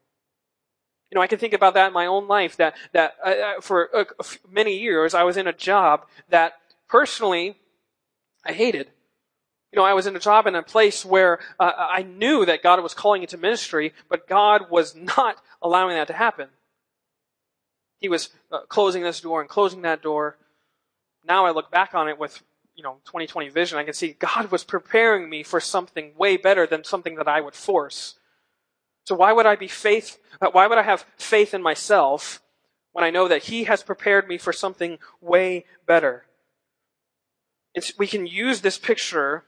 You 1.12 1.16
know, 1.16 1.22
I 1.22 1.28
can 1.28 1.40
think 1.40 1.54
about 1.54 1.74
that 1.76 1.88
in 1.88 1.94
my 1.94 2.06
own 2.06 2.28
life 2.28 2.58
that, 2.58 2.76
that 2.94 3.16
uh, 3.26 3.30
uh 3.30 3.62
for 3.62 3.96
uh, 3.96 4.04
many 4.50 4.78
years 4.78 5.14
I 5.14 5.24
was 5.24 5.38
in 5.38 5.48
a 5.48 5.54
job 5.54 6.06
that 6.30 6.54
personally 6.88 7.58
I 8.46 8.54
hated. 8.54 8.88
You 9.72 9.78
know, 9.80 9.86
I 9.86 9.94
was 9.94 10.08
in 10.08 10.16
a 10.16 10.20
job 10.20 10.48
in 10.48 10.56
a 10.56 10.64
place 10.64 11.06
where 11.06 11.40
uh, 11.60 11.72
I 11.78 12.04
knew 12.04 12.46
that 12.46 12.64
God 12.64 12.82
was 12.82 12.94
calling 12.94 13.22
into 13.22 13.38
ministry, 13.38 13.94
but 14.10 14.28
God 14.28 14.70
was 14.70 14.96
not 14.96 15.38
allowing 15.62 15.96
that 15.96 16.08
to 16.08 16.14
happen. 16.14 16.50
He 18.00 18.10
was 18.10 18.30
uh, 18.52 18.60
closing 18.70 19.04
this 19.04 19.22
door 19.22 19.42
and 19.42 19.50
closing 19.50 19.82
that 19.82 20.02
door 20.02 20.38
now 21.28 21.46
I 21.46 21.52
look 21.52 21.70
back 21.70 21.94
on 21.94 22.08
it 22.08 22.18
with, 22.18 22.42
you 22.76 22.84
know, 22.84 22.98
2020 23.06 23.50
vision, 23.50 23.78
I 23.78 23.84
can 23.84 23.94
see 23.94 24.16
God 24.20 24.50
was 24.52 24.64
preparing 24.64 25.30
me 25.30 25.44
for 25.44 25.60
something 25.60 26.14
way 26.18 26.38
better 26.38 26.66
than 26.66 26.84
something 26.84 27.16
that 27.16 27.28
I 27.28 27.42
would 27.42 27.56
force. 27.56 28.16
So 29.08 29.16
why 29.16 29.32
would 29.32 29.46
I 29.46 29.56
be 29.56 29.70
faith, 29.70 30.20
uh, 30.42 30.50
why 30.52 30.68
would 30.68 30.78
I 30.78 30.84
have 30.84 31.06
faith 31.16 31.54
in 31.54 31.62
myself 31.62 32.42
when 32.92 33.06
I 33.06 33.10
know 33.10 33.30
that 33.30 33.44
He 33.44 33.64
has 33.64 33.82
prepared 33.82 34.28
me 34.28 34.38
for 34.38 34.52
something 34.52 34.98
way 35.22 35.64
better? 35.86 36.26
It's, 37.74 37.98
we 37.98 38.06
can 38.06 38.28
use 38.28 38.60
this 38.60 38.78
picture 38.78 39.46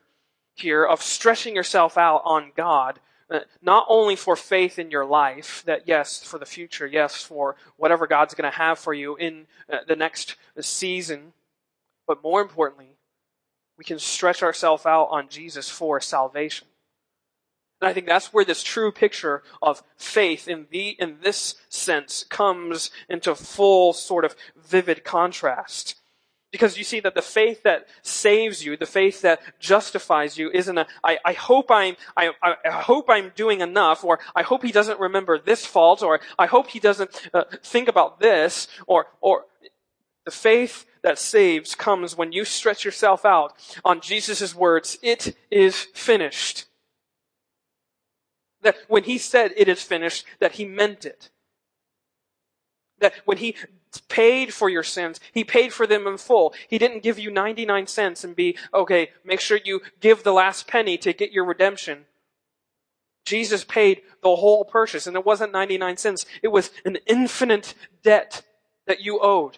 here 0.53 0.85
of 0.85 1.01
stretching 1.01 1.57
yourself 1.57 1.97
out 1.97 2.21
on 2.23 2.53
God 2.55 3.01
uh, 3.29 3.41
not 3.61 3.85
only 3.89 4.15
for 4.15 4.37
faith 4.37 4.79
in 4.79 4.91
your 4.91 5.03
life, 5.03 5.61
that 5.65 5.85
yes, 5.85 6.23
for 6.23 6.39
the 6.39 6.45
future, 6.45 6.87
yes, 6.87 7.21
for 7.21 7.57
whatever 7.75 8.07
God's 8.07 8.35
going 8.35 8.49
to 8.49 8.57
have 8.57 8.79
for 8.79 8.93
you 8.93 9.17
in 9.17 9.45
uh, 9.69 9.79
the 9.85 9.95
next 9.97 10.37
season, 10.61 11.33
but 12.07 12.23
more 12.23 12.41
importantly, 12.41 12.95
we 13.77 13.83
can 13.83 13.99
stretch 13.99 14.41
ourselves 14.41 14.85
out 14.85 15.09
on 15.11 15.27
Jesus 15.27 15.67
for 15.67 15.99
salvation. 15.99 16.69
And 17.81 17.89
I 17.89 17.93
think 17.93 18.07
that's 18.07 18.33
where 18.33 18.45
this 18.45 18.63
true 18.63 18.91
picture 18.91 19.41
of 19.61 19.83
faith 19.95 20.47
in 20.47 20.67
the, 20.69 20.89
in 20.99 21.17
this 21.21 21.55
sense 21.69 22.25
comes 22.25 22.91
into 23.07 23.35
full 23.35 23.93
sort 23.93 24.25
of 24.25 24.35
vivid 24.57 25.03
contrast. 25.03 25.95
Because 26.51 26.77
you 26.79 26.83
see 26.83 26.99
that 27.01 27.13
the 27.13 27.21
faith 27.21 27.61
that 27.63 27.87
saves 28.01 28.65
you, 28.65 28.75
the 28.75 28.87
faith 28.87 29.21
that 29.21 29.39
justifies 29.59 30.37
you 30.37 30.49
isn't 30.51 30.77
a, 30.77 30.87
I, 31.03 31.19
I 31.23 31.33
hope 31.33 31.69
I'm, 31.69 31.95
I, 32.17 32.31
I 32.41 32.71
hope 32.71 33.05
I'm 33.07 33.31
doing 33.35 33.61
enough, 33.61 34.03
or 34.03 34.19
I 34.35 34.41
hope 34.41 34.63
he 34.63 34.71
doesn't 34.71 34.99
remember 34.99 35.37
this 35.37 35.65
fault, 35.65 36.01
or 36.01 36.19
I 36.39 36.47
hope 36.47 36.69
he 36.69 36.79
doesn't 36.79 37.29
uh, 37.33 37.43
think 37.63 37.87
about 37.87 38.19
this, 38.19 38.67
or, 38.87 39.07
or 39.21 39.45
the 40.25 40.31
faith 40.31 40.85
that 41.03 41.19
saves 41.19 41.75
comes 41.75 42.17
when 42.17 42.31
you 42.31 42.43
stretch 42.43 42.83
yourself 42.83 43.25
out 43.25 43.53
on 43.85 44.01
Jesus' 44.01 44.53
words, 44.55 44.97
it 45.03 45.37
is 45.51 45.83
finished. 45.93 46.65
That 48.61 48.75
when 48.87 49.03
he 49.03 49.17
said 49.17 49.53
it 49.55 49.67
is 49.67 49.81
finished, 49.81 50.25
that 50.39 50.53
he 50.53 50.65
meant 50.65 51.05
it. 51.05 51.29
That 52.99 53.13
when 53.25 53.37
he 53.37 53.55
paid 54.07 54.53
for 54.53 54.69
your 54.69 54.83
sins. 54.83 55.19
He 55.31 55.43
paid 55.43 55.73
for 55.73 55.87
them 55.87 56.05
in 56.07 56.17
full. 56.17 56.53
He 56.67 56.77
didn't 56.77 57.03
give 57.03 57.17
you 57.17 57.31
99 57.31 57.87
cents 57.87 58.23
and 58.23 58.35
be, 58.35 58.57
okay, 58.73 59.11
make 59.23 59.39
sure 59.39 59.59
you 59.63 59.81
give 59.99 60.23
the 60.23 60.33
last 60.33 60.67
penny 60.67 60.97
to 60.99 61.13
get 61.13 61.31
your 61.31 61.45
redemption. 61.45 62.05
Jesus 63.25 63.63
paid 63.63 64.01
the 64.21 64.35
whole 64.35 64.65
purchase, 64.65 65.07
and 65.07 65.15
it 65.15 65.25
wasn't 65.25 65.51
99 65.51 65.97
cents. 65.97 66.25
It 66.41 66.47
was 66.49 66.71
an 66.85 66.97
infinite 67.05 67.73
debt 68.03 68.43
that 68.87 69.01
you 69.01 69.19
owed. 69.21 69.57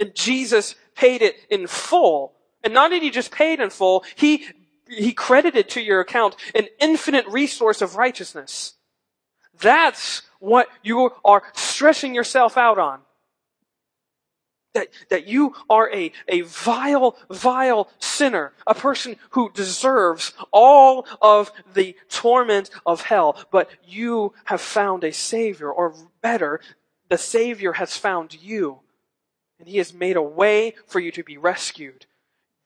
And 0.00 0.14
Jesus 0.14 0.74
paid 0.94 1.22
it 1.22 1.36
in 1.48 1.66
full. 1.66 2.32
And 2.62 2.74
not 2.74 2.90
did 2.90 3.02
he 3.02 3.10
just 3.10 3.30
pay 3.30 3.52
it 3.52 3.60
in 3.60 3.70
full, 3.70 4.04
he, 4.14 4.46
he 4.88 5.12
credited 5.12 5.68
to 5.70 5.80
your 5.80 6.00
account 6.00 6.36
an 6.54 6.68
infinite 6.80 7.26
resource 7.28 7.82
of 7.82 7.96
righteousness. 7.96 8.74
That's 9.60 10.22
what 10.38 10.68
you 10.82 11.10
are 11.24 11.42
stressing 11.54 12.14
yourself 12.14 12.56
out 12.56 12.78
on. 12.78 13.00
That, 14.74 14.88
that 15.08 15.26
you 15.26 15.54
are 15.70 15.90
a, 15.90 16.12
a 16.28 16.42
vile, 16.42 17.16
vile 17.30 17.88
sinner, 17.98 18.52
a 18.66 18.74
person 18.74 19.16
who 19.30 19.50
deserves 19.52 20.34
all 20.52 21.06
of 21.22 21.50
the 21.72 21.96
torment 22.10 22.68
of 22.84 23.00
hell, 23.00 23.42
but 23.50 23.70
you 23.86 24.34
have 24.44 24.60
found 24.60 25.02
a 25.02 25.12
Savior, 25.12 25.72
or 25.72 25.94
better, 26.20 26.60
the 27.08 27.16
Savior 27.16 27.72
has 27.72 27.96
found 27.96 28.34
you, 28.34 28.80
and 29.58 29.66
He 29.66 29.78
has 29.78 29.94
made 29.94 30.16
a 30.16 30.22
way 30.22 30.74
for 30.86 31.00
you 31.00 31.10
to 31.12 31.24
be 31.24 31.38
rescued. 31.38 32.04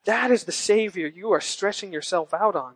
That 0.05 0.31
is 0.31 0.45
the 0.45 0.53
Savior 0.53 1.07
you 1.07 1.33
are 1.33 1.41
stretching 1.41 1.93
yourself 1.93 2.33
out 2.33 2.57
on. 2.57 2.75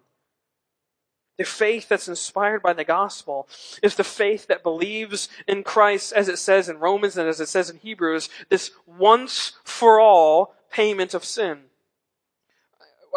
The 1.37 1.45
faith 1.45 1.89
that's 1.89 2.07
inspired 2.07 2.63
by 2.63 2.75
the 2.75 2.85
gospel 2.85 3.49
is 3.83 3.97
the 3.97 4.05
faith 4.05 4.47
that 4.47 4.63
believes 4.63 5.29
in 5.49 5.65
Christ, 5.65 6.13
as 6.13 6.29
it 6.29 6.39
says 6.39 6.69
in 6.69 6.79
Romans 6.79 7.17
and 7.17 7.29
as 7.29 7.41
it 7.41 7.49
says 7.49 7.71
in 7.71 7.79
Hebrews, 7.79 8.29
this 8.51 8.71
once 8.87 9.53
for 9.65 9.99
all 9.99 10.55
payment 10.71 11.13
of 11.13 11.25
sin. 11.25 11.63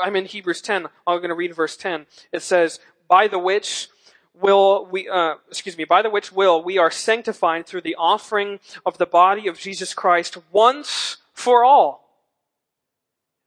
I'm 0.01 0.15
in 0.15 0.25
Hebrews 0.25 0.61
10. 0.61 0.87
I'm 1.05 1.17
going 1.17 1.29
to 1.29 1.35
read 1.35 1.55
verse 1.55 1.77
10. 1.77 2.07
It 2.31 2.41
says, 2.41 2.79
by 3.07 3.27
the 3.27 3.39
which 3.39 3.87
will 4.33 4.87
we, 4.91 5.07
uh, 5.07 5.35
excuse 5.49 5.77
me, 5.77 5.83
by 5.83 6.01
the 6.01 6.09
which 6.09 6.31
will 6.31 6.63
we 6.63 6.77
are 6.77 6.91
sanctified 6.91 7.65
through 7.65 7.81
the 7.81 7.95
offering 7.95 8.59
of 8.85 8.97
the 8.97 9.05
body 9.05 9.47
of 9.47 9.59
Jesus 9.59 9.93
Christ 9.93 10.37
once 10.51 11.17
for 11.33 11.63
all. 11.63 12.06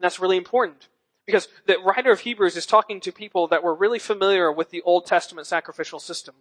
And 0.00 0.04
that's 0.04 0.18
really 0.18 0.38
important. 0.38 0.88
Because 1.26 1.48
the 1.66 1.76
writer 1.78 2.10
of 2.10 2.20
Hebrews 2.20 2.56
is 2.56 2.64
talking 2.64 3.00
to 3.00 3.12
people 3.12 3.46
that 3.48 3.62
were 3.62 3.74
really 3.74 3.98
familiar 3.98 4.50
with 4.50 4.70
the 4.70 4.80
Old 4.80 5.04
Testament 5.04 5.46
sacrificial 5.46 6.00
system. 6.00 6.36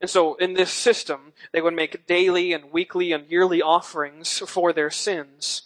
And 0.00 0.08
so 0.08 0.36
in 0.36 0.54
this 0.54 0.70
system, 0.70 1.32
they 1.50 1.60
would 1.60 1.74
make 1.74 2.06
daily 2.06 2.52
and 2.52 2.70
weekly 2.70 3.10
and 3.10 3.28
yearly 3.28 3.60
offerings 3.60 4.38
for 4.38 4.72
their 4.72 4.90
sins. 4.90 5.62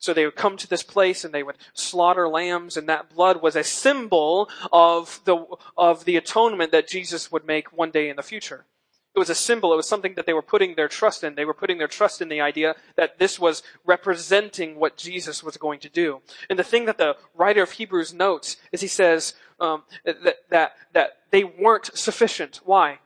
So 0.00 0.12
they 0.12 0.24
would 0.24 0.34
come 0.34 0.56
to 0.56 0.66
this 0.66 0.82
place 0.82 1.24
and 1.24 1.32
they 1.32 1.44
would 1.44 1.58
slaughter 1.74 2.28
lambs 2.28 2.76
and 2.76 2.88
that 2.88 3.14
blood 3.14 3.40
was 3.40 3.54
a 3.54 3.62
symbol 3.62 4.50
of 4.72 5.20
the, 5.26 5.46
of 5.76 6.04
the 6.06 6.16
atonement 6.16 6.72
that 6.72 6.88
Jesus 6.88 7.30
would 7.30 7.46
make 7.46 7.72
one 7.72 7.92
day 7.92 8.08
in 8.08 8.16
the 8.16 8.22
future. 8.24 8.64
It 9.14 9.18
was 9.18 9.28
a 9.28 9.34
symbol. 9.34 9.74
It 9.74 9.76
was 9.76 9.88
something 9.88 10.14
that 10.14 10.24
they 10.24 10.32
were 10.32 10.40
putting 10.40 10.74
their 10.74 10.88
trust 10.88 11.22
in. 11.22 11.34
They 11.34 11.44
were 11.44 11.52
putting 11.52 11.76
their 11.76 11.88
trust 11.88 12.22
in 12.22 12.30
the 12.30 12.40
idea 12.40 12.74
that 12.96 13.18
this 13.18 13.38
was 13.38 13.62
representing 13.84 14.76
what 14.76 14.96
Jesus 14.96 15.42
was 15.42 15.58
going 15.58 15.80
to 15.80 15.90
do. 15.90 16.22
And 16.48 16.58
the 16.58 16.64
thing 16.64 16.86
that 16.86 16.96
the 16.96 17.16
writer 17.34 17.62
of 17.62 17.72
Hebrews 17.72 18.14
notes 18.14 18.56
is 18.72 18.80
he 18.80 18.88
says 18.88 19.34
um, 19.60 19.82
that, 20.04 20.36
that, 20.48 20.72
that 20.94 21.10
they 21.30 21.44
weren't 21.44 21.90
sufficient. 21.96 22.60
Why? 22.64 23.00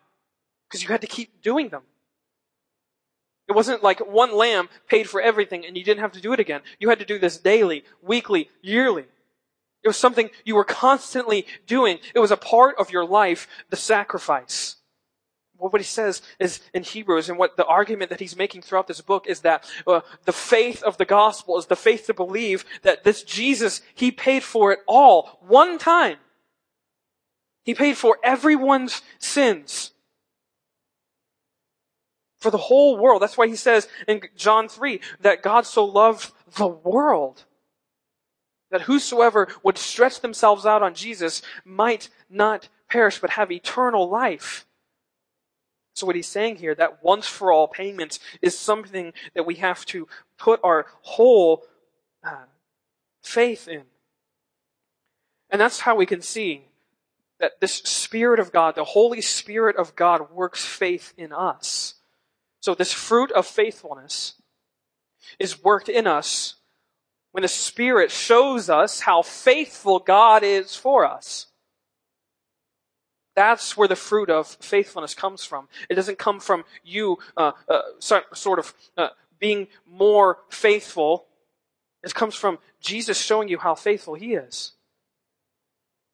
Because 0.68 0.82
you 0.82 0.90
had 0.90 1.00
to 1.00 1.08
keep 1.08 1.42
doing 1.42 1.70
them. 1.70 1.82
It 3.48 3.56
wasn't 3.56 3.82
like 3.82 3.98
one 4.00 4.34
lamb 4.36 4.68
paid 4.88 5.08
for 5.08 5.20
everything 5.20 5.66
and 5.66 5.76
you 5.76 5.82
didn't 5.82 6.00
have 6.00 6.12
to 6.12 6.20
do 6.20 6.32
it 6.32 6.40
again. 6.40 6.60
You 6.78 6.88
had 6.88 7.00
to 7.00 7.04
do 7.04 7.18
this 7.18 7.36
daily, 7.36 7.84
weekly, 8.00 8.48
yearly. 8.62 9.06
It 9.82 9.88
was 9.88 9.96
something 9.96 10.30
you 10.44 10.54
were 10.54 10.64
constantly 10.64 11.46
doing. 11.66 11.98
It 12.14 12.20
was 12.20 12.30
a 12.30 12.36
part 12.36 12.76
of 12.78 12.90
your 12.90 13.04
life, 13.04 13.48
the 13.70 13.76
sacrifice 13.76 14.76
what 15.58 15.80
he 15.80 15.84
says 15.84 16.22
is 16.38 16.60
in 16.74 16.82
Hebrews, 16.82 17.28
and 17.28 17.38
what 17.38 17.56
the 17.56 17.66
argument 17.66 18.10
that 18.10 18.20
he's 18.20 18.36
making 18.36 18.62
throughout 18.62 18.86
this 18.86 19.00
book 19.00 19.26
is 19.26 19.40
that 19.40 19.64
uh, 19.86 20.00
the 20.24 20.32
faith 20.32 20.82
of 20.82 20.96
the 20.96 21.04
gospel 21.04 21.58
is 21.58 21.66
the 21.66 21.76
faith 21.76 22.06
to 22.06 22.14
believe 22.14 22.64
that 22.82 23.04
this 23.04 23.22
Jesus, 23.22 23.82
he 23.94 24.10
paid 24.10 24.42
for 24.42 24.72
it 24.72 24.80
all 24.86 25.38
one 25.46 25.78
time. 25.78 26.16
He 27.64 27.74
paid 27.74 27.96
for 27.96 28.18
everyone's 28.22 29.02
sins. 29.18 29.92
For 32.38 32.50
the 32.50 32.58
whole 32.58 32.96
world. 32.96 33.22
That's 33.22 33.36
why 33.36 33.48
he 33.48 33.56
says 33.56 33.88
in 34.06 34.22
John 34.36 34.68
3 34.68 35.00
that 35.20 35.42
God 35.42 35.66
so 35.66 35.84
loved 35.84 36.32
the 36.56 36.68
world 36.68 37.44
that 38.70 38.82
whosoever 38.82 39.48
would 39.62 39.78
stretch 39.78 40.20
themselves 40.20 40.66
out 40.66 40.82
on 40.82 40.94
Jesus 40.94 41.42
might 41.64 42.08
not 42.28 42.68
perish 42.88 43.20
but 43.20 43.30
have 43.30 43.50
eternal 43.50 44.08
life. 44.08 44.65
So 45.96 46.06
what 46.06 46.14
he's 46.14 46.28
saying 46.28 46.56
here, 46.56 46.74
that 46.74 47.02
once 47.02 47.26
for 47.26 47.50
all 47.50 47.66
payment 47.66 48.18
is 48.42 48.58
something 48.58 49.14
that 49.34 49.46
we 49.46 49.54
have 49.54 49.86
to 49.86 50.06
put 50.36 50.60
our 50.62 50.84
whole 51.00 51.64
uh, 52.22 52.44
faith 53.22 53.66
in. 53.66 53.84
And 55.48 55.58
that's 55.58 55.80
how 55.80 55.96
we 55.96 56.04
can 56.04 56.20
see 56.20 56.66
that 57.40 57.60
this 57.60 57.76
Spirit 57.76 58.40
of 58.40 58.52
God, 58.52 58.74
the 58.74 58.84
Holy 58.84 59.22
Spirit 59.22 59.76
of 59.76 59.96
God 59.96 60.30
works 60.30 60.62
faith 60.66 61.14
in 61.16 61.32
us. 61.32 61.94
So 62.60 62.74
this 62.74 62.92
fruit 62.92 63.32
of 63.32 63.46
faithfulness 63.46 64.34
is 65.38 65.64
worked 65.64 65.88
in 65.88 66.06
us 66.06 66.56
when 67.32 67.40
the 67.40 67.48
Spirit 67.48 68.10
shows 68.10 68.68
us 68.68 69.00
how 69.00 69.22
faithful 69.22 69.98
God 69.98 70.42
is 70.42 70.76
for 70.76 71.06
us. 71.06 71.46
That's 73.36 73.76
where 73.76 73.86
the 73.86 73.96
fruit 73.96 74.30
of 74.30 74.48
faithfulness 74.60 75.14
comes 75.14 75.44
from. 75.44 75.68
It 75.90 75.94
doesn't 75.94 76.18
come 76.18 76.40
from 76.40 76.64
you 76.82 77.18
uh, 77.36 77.52
uh, 77.68 77.82
sort 78.00 78.58
of 78.58 78.74
uh, 78.96 79.10
being 79.38 79.68
more 79.86 80.38
faithful. 80.48 81.26
It 82.02 82.14
comes 82.14 82.34
from 82.34 82.58
Jesus 82.80 83.20
showing 83.20 83.48
you 83.48 83.58
how 83.58 83.74
faithful 83.74 84.14
He 84.14 84.34
is. 84.34 84.72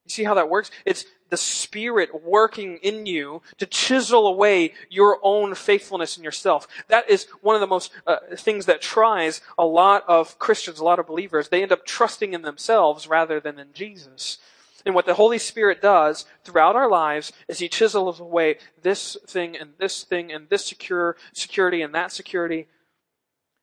You 0.05 0.11
see 0.11 0.25
how 0.25 0.35
that 0.35 0.51
works? 0.51 0.73
It's 0.85 1.05
the 1.31 1.37
Spirit 1.37 2.25
working 2.25 2.79
in 2.83 3.07
you 3.07 3.41
to 3.59 3.67
chisel 3.67 4.27
away 4.27 4.75
your 4.91 5.19
own 5.23 5.55
faithfulness 5.55 6.19
in 6.19 6.25
yourself. 6.25 6.67
That 6.89 7.09
is 7.09 7.27
one 7.41 7.55
of 7.55 7.61
the 7.61 7.67
most 7.69 7.93
uh, 8.07 8.17
things 8.37 8.67
that 8.67 8.83
tries 8.83 9.41
a 9.57 9.65
lot 9.65 10.05
of 10.09 10.39
Christians, 10.41 10.81
a 10.81 10.85
lot 10.85 10.99
of 10.99 11.07
believers. 11.07 11.49
They 11.49 11.63
end 11.63 11.73
up 11.73 11.87
trusting 11.87 12.35
in 12.35 12.43
themselves 12.43 13.07
rather 13.07 13.39
than 13.39 13.59
in 13.59 13.69
Jesus. 13.73 14.39
And 14.85 14.95
what 14.95 15.07
the 15.07 15.15
Holy 15.15 15.39
Spirit 15.39 15.81
does 15.81 16.27
throughout 16.45 16.77
our 16.77 16.89
lives 16.89 17.33
is 17.49 17.59
He 17.59 17.69
chisels 17.69 18.21
away 18.21 18.59
this 18.83 19.17
thing 19.27 19.57
and 19.57 19.73
this 19.79 20.05
thing 20.05 20.33
and 20.33 20.49
this 20.49 20.65
secure 20.65 21.17
security 21.33 21.83
and 21.83 21.95
that 21.95 22.13
security. 22.13 22.69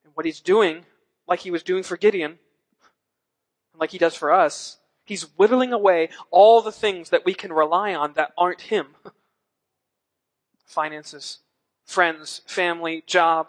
And 0.04 0.14
what 0.16 0.26
He's 0.26 0.40
doing, 0.40 0.86
like 1.28 1.42
He 1.42 1.52
was 1.52 1.64
doing 1.64 1.84
for 1.84 1.98
Gideon, 1.98 2.32
and 2.32 3.80
like 3.80 3.92
He 3.92 3.98
does 3.98 4.16
for 4.16 4.32
us, 4.32 4.78
He's 5.04 5.24
whittling 5.38 5.74
away 5.74 6.10
all 6.32 6.62
the 6.62 6.72
things 6.72 7.10
that 7.10 7.26
we 7.26 7.34
can 7.34 7.52
rely 7.52 7.94
on 7.94 8.14
that 8.14 8.32
aren't 8.38 8.62
Him. 8.62 8.96
Finances, 10.66 11.40
friends, 11.84 12.42
family, 12.46 13.04
job, 13.08 13.48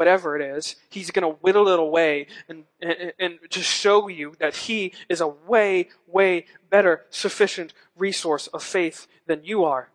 whatever 0.00 0.34
it 0.34 0.56
is, 0.56 0.76
he's 0.88 1.10
going 1.10 1.30
to 1.30 1.38
whittle 1.42 1.68
it 1.68 1.78
away 1.78 2.26
and, 2.48 2.64
and, 2.80 3.12
and 3.18 3.38
show 3.50 4.08
you 4.08 4.32
that 4.38 4.56
he 4.56 4.94
is 5.10 5.20
a 5.20 5.28
way, 5.28 5.90
way 6.06 6.46
better 6.70 7.02
sufficient 7.10 7.74
resource 7.98 8.46
of 8.46 8.62
faith 8.62 9.06
than 9.26 9.44
you 9.44 9.62
are. 9.62 9.90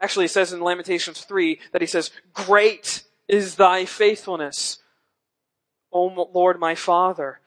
Actually, 0.00 0.26
it 0.26 0.30
says 0.30 0.52
in 0.52 0.60
Lamentations 0.60 1.22
3 1.22 1.58
that 1.72 1.80
he 1.80 1.88
says, 1.88 2.12
Great 2.32 3.02
is 3.26 3.56
thy 3.56 3.84
faithfulness, 3.84 4.78
O 5.90 6.04
Lord 6.32 6.60
my 6.60 6.76
Father. 6.76 7.40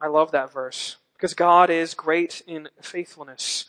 I 0.00 0.06
love 0.06 0.30
that 0.30 0.50
verse 0.50 0.96
because 1.12 1.34
God 1.34 1.68
is 1.68 1.92
great 1.92 2.40
in 2.46 2.70
faithfulness. 2.80 3.66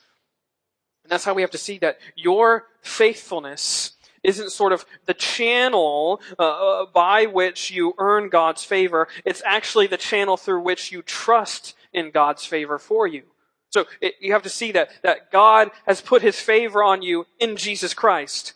And 1.04 1.12
that's 1.12 1.26
how 1.26 1.34
we 1.34 1.42
have 1.42 1.52
to 1.52 1.58
see 1.58 1.78
that 1.80 2.00
your 2.16 2.68
faithfulness 2.82 3.95
isn't 4.26 4.52
sort 4.52 4.74
of 4.74 4.86
the 5.06 5.14
channel 5.14 6.22
uh, 6.40 6.44
uh, 6.44 6.86
by 6.88 7.26
which 7.26 7.72
you 7.72 7.94
earn 7.98 8.30
God's 8.30 8.64
favor. 8.64 9.08
It's 9.24 9.42
actually 9.46 9.88
the 9.88 9.98
channel 9.98 10.38
through 10.38 10.62
which 10.62 10.92
you 10.92 11.02
trust 11.02 11.76
in 11.94 12.12
God's 12.12 12.46
favor 12.46 12.78
for 12.78 13.08
you. 13.08 13.24
So 13.70 13.86
it, 14.02 14.16
you 14.20 14.34
have 14.34 14.44
to 14.44 14.50
see 14.50 14.72
that, 14.72 14.90
that 15.04 15.32
God 15.32 15.72
has 15.86 16.02
put 16.02 16.22
his 16.22 16.40
favor 16.40 16.84
on 16.84 17.02
you 17.02 17.26
in 17.40 17.58
Jesus 17.58 17.94
Christ. 17.94 18.54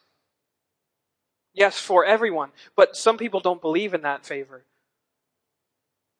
Yes, 1.53 1.79
for 1.79 2.05
everyone. 2.05 2.51
But 2.75 2.95
some 2.95 3.17
people 3.17 3.39
don't 3.39 3.61
believe 3.61 3.93
in 3.93 4.01
that 4.01 4.25
favor. 4.25 4.63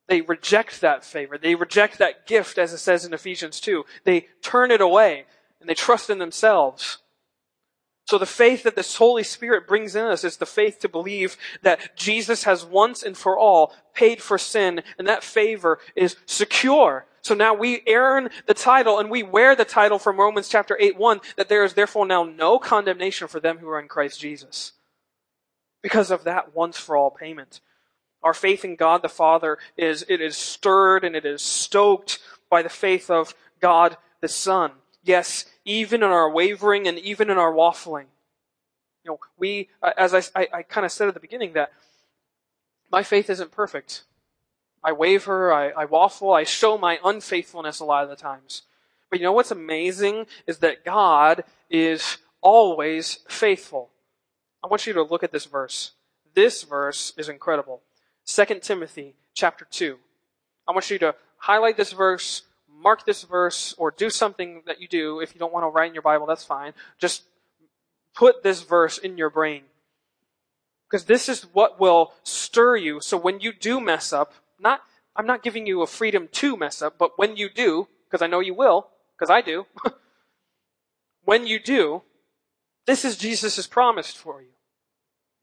They 0.07 0.21
reject 0.21 0.81
that 0.81 1.05
favor. 1.05 1.37
They 1.37 1.55
reject 1.55 1.99
that 1.99 2.25
gift, 2.25 2.57
as 2.57 2.73
it 2.73 2.79
says 2.79 3.05
in 3.05 3.13
Ephesians 3.13 3.59
2. 3.59 3.85
They 4.03 4.27
turn 4.41 4.71
it 4.71 4.81
away 4.81 5.25
and 5.61 5.69
they 5.69 5.75
trust 5.75 6.09
in 6.09 6.17
themselves. 6.17 6.97
So 8.09 8.17
the 8.17 8.25
faith 8.25 8.63
that 8.63 8.75
this 8.75 8.95
Holy 8.95 9.21
Spirit 9.21 9.67
brings 9.67 9.95
in 9.95 10.03
us 10.03 10.23
is 10.23 10.37
the 10.37 10.47
faith 10.47 10.79
to 10.79 10.89
believe 10.89 11.37
that 11.61 11.95
Jesus 11.95 12.43
has 12.45 12.65
once 12.65 13.03
and 13.03 13.15
for 13.15 13.37
all 13.37 13.71
paid 13.93 14.19
for 14.19 14.39
sin 14.39 14.81
and 14.97 15.07
that 15.07 15.23
favor 15.23 15.77
is 15.95 16.15
secure. 16.25 17.05
So 17.21 17.35
now 17.35 17.53
we 17.53 17.83
earn 17.87 18.31
the 18.47 18.55
title 18.55 18.97
and 18.97 19.11
we 19.11 19.21
wear 19.21 19.55
the 19.55 19.63
title 19.63 19.99
from 19.99 20.17
Romans 20.17 20.49
chapter 20.49 20.75
8 20.79 20.97
1 20.97 21.21
that 21.37 21.49
there 21.49 21.63
is 21.63 21.75
therefore 21.75 22.07
now 22.07 22.23
no 22.23 22.57
condemnation 22.57 23.27
for 23.27 23.39
them 23.39 23.59
who 23.59 23.69
are 23.69 23.79
in 23.79 23.87
Christ 23.87 24.19
Jesus. 24.19 24.71
Because 25.83 26.09
of 26.09 26.23
that 26.23 26.55
once 26.55 26.79
for 26.79 26.97
all 26.97 27.11
payment. 27.11 27.61
Our 28.23 28.33
faith 28.33 28.65
in 28.65 28.75
God 28.75 29.03
the 29.03 29.07
Father 29.07 29.59
is, 29.77 30.03
it 30.09 30.19
is 30.19 30.35
stirred 30.35 31.03
and 31.03 31.15
it 31.15 31.27
is 31.27 31.43
stoked 31.43 32.17
by 32.49 32.63
the 32.63 32.69
faith 32.69 33.11
of 33.11 33.35
God 33.61 33.97
the 34.19 34.27
Son. 34.27 34.71
Yes, 35.03 35.45
even 35.69 36.01
in 36.01 36.09
our 36.09 36.27
wavering 36.27 36.87
and 36.87 36.97
even 36.97 37.29
in 37.29 37.37
our 37.37 37.53
waffling. 37.53 38.05
You 39.03 39.11
know, 39.11 39.19
we, 39.37 39.69
uh, 39.83 39.91
as 39.95 40.15
I, 40.15 40.23
I, 40.35 40.47
I 40.51 40.63
kind 40.63 40.83
of 40.83 40.91
said 40.91 41.07
at 41.07 41.13
the 41.13 41.19
beginning, 41.19 41.53
that 41.53 41.71
my 42.91 43.03
faith 43.03 43.29
isn't 43.29 43.51
perfect. 43.51 44.03
I 44.83 44.93
waver, 44.93 45.53
I, 45.53 45.69
I 45.69 45.85
waffle, 45.85 46.33
I 46.33 46.43
show 46.43 46.79
my 46.79 46.97
unfaithfulness 47.05 47.79
a 47.79 47.85
lot 47.85 48.03
of 48.03 48.09
the 48.09 48.15
times. 48.15 48.63
But 49.11 49.19
you 49.19 49.25
know 49.25 49.31
what's 49.31 49.51
amazing 49.51 50.25
is 50.47 50.57
that 50.57 50.83
God 50.83 51.43
is 51.69 52.17
always 52.41 53.19
faithful. 53.27 53.91
I 54.63 54.67
want 54.67 54.87
you 54.87 54.93
to 54.93 55.03
look 55.03 55.23
at 55.23 55.31
this 55.31 55.45
verse. 55.45 55.91
This 56.33 56.63
verse 56.63 57.13
is 57.15 57.29
incredible. 57.29 57.81
2 58.25 58.59
Timothy 58.59 59.13
chapter 59.35 59.67
2. 59.69 59.97
I 60.67 60.71
want 60.71 60.89
you 60.89 60.97
to 60.97 61.13
highlight 61.37 61.77
this 61.77 61.93
verse, 61.93 62.41
mark 62.79 63.05
this 63.05 63.23
verse 63.23 63.73
or 63.77 63.91
do 63.91 64.09
something 64.09 64.63
that 64.65 64.81
you 64.81 64.87
do. 64.87 65.19
If 65.19 65.33
you 65.33 65.39
don't 65.39 65.53
want 65.53 65.63
to 65.63 65.69
write 65.69 65.89
in 65.89 65.93
your 65.93 66.01
Bible, 66.01 66.25
that's 66.25 66.43
fine. 66.43 66.73
Just 66.97 67.23
put 68.15 68.43
this 68.43 68.61
verse 68.61 68.97
in 68.97 69.17
your 69.17 69.29
brain. 69.29 69.63
Because 70.89 71.05
this 71.05 71.29
is 71.29 71.43
what 71.53 71.79
will 71.79 72.13
stir 72.23 72.75
you. 72.75 72.99
So 72.99 73.17
when 73.17 73.39
you 73.39 73.53
do 73.53 73.79
mess 73.79 74.11
up, 74.11 74.33
not, 74.59 74.81
I'm 75.15 75.27
not 75.27 75.43
giving 75.43 75.67
you 75.67 75.81
a 75.81 75.87
freedom 75.87 76.27
to 76.33 76.57
mess 76.57 76.81
up, 76.81 76.97
but 76.97 77.17
when 77.17 77.37
you 77.37 77.49
do, 77.49 77.87
because 78.09 78.23
I 78.23 78.27
know 78.27 78.39
you 78.39 78.53
will, 78.53 78.87
because 79.15 79.29
I 79.29 79.41
do, 79.41 79.67
when 81.23 81.45
you 81.45 81.59
do, 81.59 82.01
this 82.87 83.05
is 83.05 83.17
Jesus' 83.17 83.67
promise 83.67 84.11
for 84.11 84.41
you. 84.41 84.49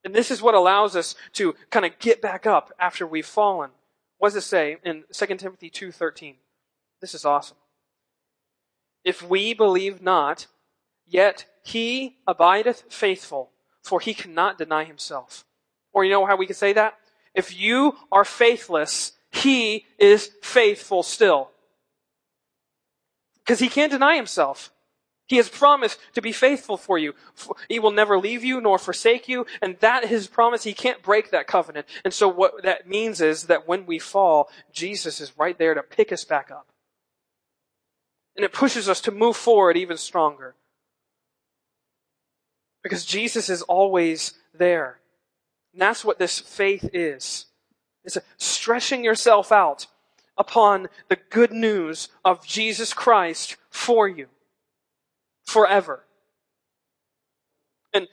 And 0.05 0.15
this 0.15 0.31
is 0.31 0.43
what 0.43 0.55
allows 0.55 0.97
us 0.97 1.15
to 1.35 1.55
kind 1.71 1.85
of 1.85 1.99
get 1.99 2.21
back 2.21 2.47
up 2.47 2.73
after 2.79 3.07
we've 3.07 3.27
fallen. 3.27 3.71
What 4.19 4.29
does 4.29 4.37
it 4.37 4.47
say 4.47 4.79
in 4.85 5.05
2 5.13 5.27
Timothy 5.37 5.71
2.13? 5.71 6.37
This 7.01 7.15
is 7.15 7.25
awesome. 7.25 7.57
If 9.05 9.23
we 9.23 9.55
believe 9.55 10.03
not, 10.03 10.47
yet 11.07 11.47
he 11.63 12.17
abideth 12.27 12.85
faithful, 12.89 13.51
for 13.83 14.01
he 14.01 14.15
cannot 14.15 14.59
deny 14.59 14.85
himself. 14.85 15.45
Or 15.93 16.05
you 16.05 16.11
know 16.11 16.27
how 16.27 16.37
we 16.37 16.47
can 16.47 16.57
say 16.57 16.73
that? 16.73 16.95
If 17.35 17.59
you 17.59 17.97
are 18.11 18.25
faithless, 18.25 19.13
he 19.31 19.85
is 19.99 20.31
faithful 20.43 21.03
still. 21.03 21.51
Because 23.39 23.61
he 23.61 23.69
can't 23.69 23.93
deny 23.93 24.17
himself. 24.17 24.73
He 25.29 25.37
has 25.37 25.49
promised 25.49 25.99
to 26.15 26.23
be 26.23 26.33
faithful 26.33 26.77
for 26.77 26.99
you. 26.99 27.15
He 27.69 27.79
will 27.79 27.91
never 27.91 28.19
leave 28.19 28.45
you 28.45 28.61
nor 28.61 28.79
forsake 28.79 29.29
you. 29.29 29.45
And 29.61 29.77
that 29.81 30.05
is 30.05 30.11
his 30.11 30.27
promise. 30.29 30.65
He 30.65 30.73
can't 30.73 31.03
break 31.03 31.31
that 31.31 31.49
covenant. 31.49 31.87
And 32.05 32.15
so 32.15 32.29
what 32.29 32.63
that 32.63 32.89
means 32.89 33.21
is 33.21 33.45
that 33.45 33.67
when 33.67 33.87
we 33.87 33.99
fall, 33.99 34.49
Jesus 34.73 35.21
is 35.21 35.37
right 35.37 35.59
there 35.59 35.75
to 35.75 35.83
pick 35.83 36.13
us 36.13 36.25
back 36.25 36.51
up. 36.51 36.69
And 38.37 38.45
it 38.45 38.53
pushes 38.53 38.89
us 38.89 39.01
to 39.03 39.11
move 39.11 39.37
forward 39.37 39.77
even 39.77 39.97
stronger. 39.97 40.55
Because 42.83 43.05
Jesus 43.05 43.49
is 43.49 43.63
always 43.63 44.35
there. 44.55 44.99
And 45.73 45.81
that's 45.81 46.05
what 46.05 46.19
this 46.19 46.39
faith 46.39 46.89
is. 46.93 47.47
It's 48.05 48.19
stretching 48.37 49.03
yourself 49.03 49.51
out 49.51 49.87
upon 50.39 50.89
the 51.09 51.19
good 51.31 51.51
news 51.51 52.09
of 52.25 52.47
Jesus 52.47 52.93
Christ 52.93 53.57
for 53.71 54.07
you. 54.07 54.29
Forever. 55.45 56.05
And, 57.93 58.09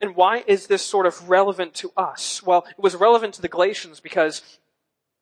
and 0.00 0.16
why 0.16 0.44
is 0.46 0.66
this 0.66 0.82
sort 0.82 1.06
of 1.06 1.28
relevant 1.28 1.74
to 1.74 1.92
us? 1.96 2.42
Well, 2.42 2.64
it 2.68 2.82
was 2.82 2.96
relevant 2.96 3.34
to 3.34 3.42
the 3.42 3.48
Galatians 3.48 4.00
because 4.00 4.42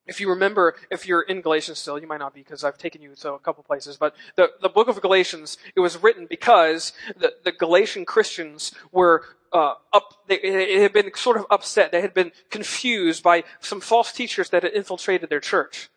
if 0.08 0.20
you 0.20 0.30
remember, 0.30 0.74
if 0.90 1.06
you're 1.06 1.22
in 1.22 1.42
Galatians 1.42 1.78
still, 1.78 1.98
you 1.98 2.06
might 2.06 2.18
not 2.18 2.34
be 2.34 2.40
because 2.40 2.64
I've 2.64 2.78
taken 2.78 3.02
you 3.02 3.14
to 3.14 3.34
a 3.34 3.38
couple 3.38 3.62
places, 3.62 3.96
but 3.96 4.16
the, 4.36 4.50
the 4.62 4.68
book 4.68 4.88
of 4.88 5.00
Galatians, 5.00 5.58
it 5.76 5.80
was 5.80 6.02
written 6.02 6.26
because 6.28 6.92
the, 7.16 7.34
the 7.44 7.52
Galatian 7.52 8.04
Christians 8.04 8.72
were 8.90 9.24
uh, 9.52 9.74
up, 9.92 10.14
they, 10.26 10.38
they 10.38 10.80
had 10.80 10.92
been 10.92 11.14
sort 11.14 11.36
of 11.36 11.46
upset. 11.50 11.92
They 11.92 12.00
had 12.00 12.14
been 12.14 12.32
confused 12.50 13.22
by 13.22 13.44
some 13.60 13.80
false 13.80 14.10
teachers 14.12 14.50
that 14.50 14.62
had 14.62 14.72
infiltrated 14.72 15.30
their 15.30 15.40
church. 15.40 15.90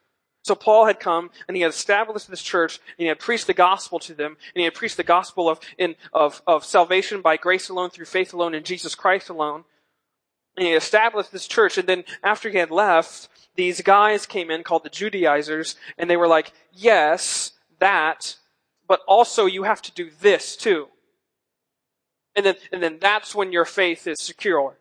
So 0.43 0.55
Paul 0.55 0.85
had 0.87 0.99
come 0.99 1.29
and 1.47 1.55
he 1.55 1.61
had 1.61 1.71
established 1.71 2.29
this 2.29 2.41
church 2.41 2.79
and 2.97 3.03
he 3.03 3.07
had 3.07 3.19
preached 3.19 3.47
the 3.47 3.53
gospel 3.53 3.99
to 3.99 4.13
them 4.13 4.37
and 4.53 4.59
he 4.59 4.63
had 4.63 4.73
preached 4.73 4.97
the 4.97 5.03
gospel 5.03 5.47
of, 5.47 5.59
in, 5.77 5.95
of, 6.13 6.41
of 6.47 6.65
salvation 6.65 7.21
by 7.21 7.37
grace 7.37 7.69
alone 7.69 7.91
through 7.91 8.05
faith 8.05 8.33
alone 8.33 8.55
in 8.55 8.63
Jesus 8.63 8.95
Christ 8.95 9.29
alone. 9.29 9.65
And 10.61 10.67
he 10.67 10.75
established 10.75 11.31
this 11.31 11.47
church 11.47 11.79
and 11.79 11.89
then 11.89 12.03
after 12.21 12.47
he 12.47 12.59
had 12.59 12.69
left, 12.69 13.29
these 13.55 13.81
guys 13.81 14.27
came 14.27 14.51
in 14.51 14.61
called 14.61 14.83
the 14.83 14.91
Judaizers, 14.91 15.75
and 15.97 16.07
they 16.07 16.17
were 16.17 16.27
like, 16.27 16.53
yes, 16.71 17.53
that, 17.79 18.35
but 18.87 18.99
also 19.07 19.47
you 19.47 19.63
have 19.63 19.81
to 19.81 19.91
do 19.91 20.11
this 20.21 20.55
too. 20.55 20.89
And 22.35 22.45
then, 22.45 22.55
and 22.71 22.83
then 22.83 22.99
that's 23.01 23.33
when 23.33 23.51
your 23.51 23.65
faith 23.65 24.05
is 24.05 24.21
secure. 24.21 24.77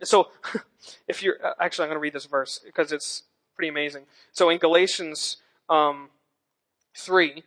And 0.00 0.08
so, 0.08 0.30
if 1.06 1.22
you're, 1.22 1.36
uh, 1.44 1.52
actually 1.60 1.84
I'm 1.84 1.90
going 1.90 1.96
to 1.96 2.00
read 2.00 2.14
this 2.14 2.24
verse 2.24 2.58
because 2.64 2.90
it's 2.90 3.24
pretty 3.54 3.68
amazing. 3.68 4.04
So 4.32 4.48
in 4.48 4.56
Galatians, 4.56 5.36
um, 5.68 6.08
3, 6.96 7.42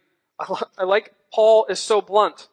I 0.78 0.84
like, 0.84 1.16
Paul 1.34 1.66
is 1.70 1.80
so 1.80 2.02
blunt. 2.02 2.50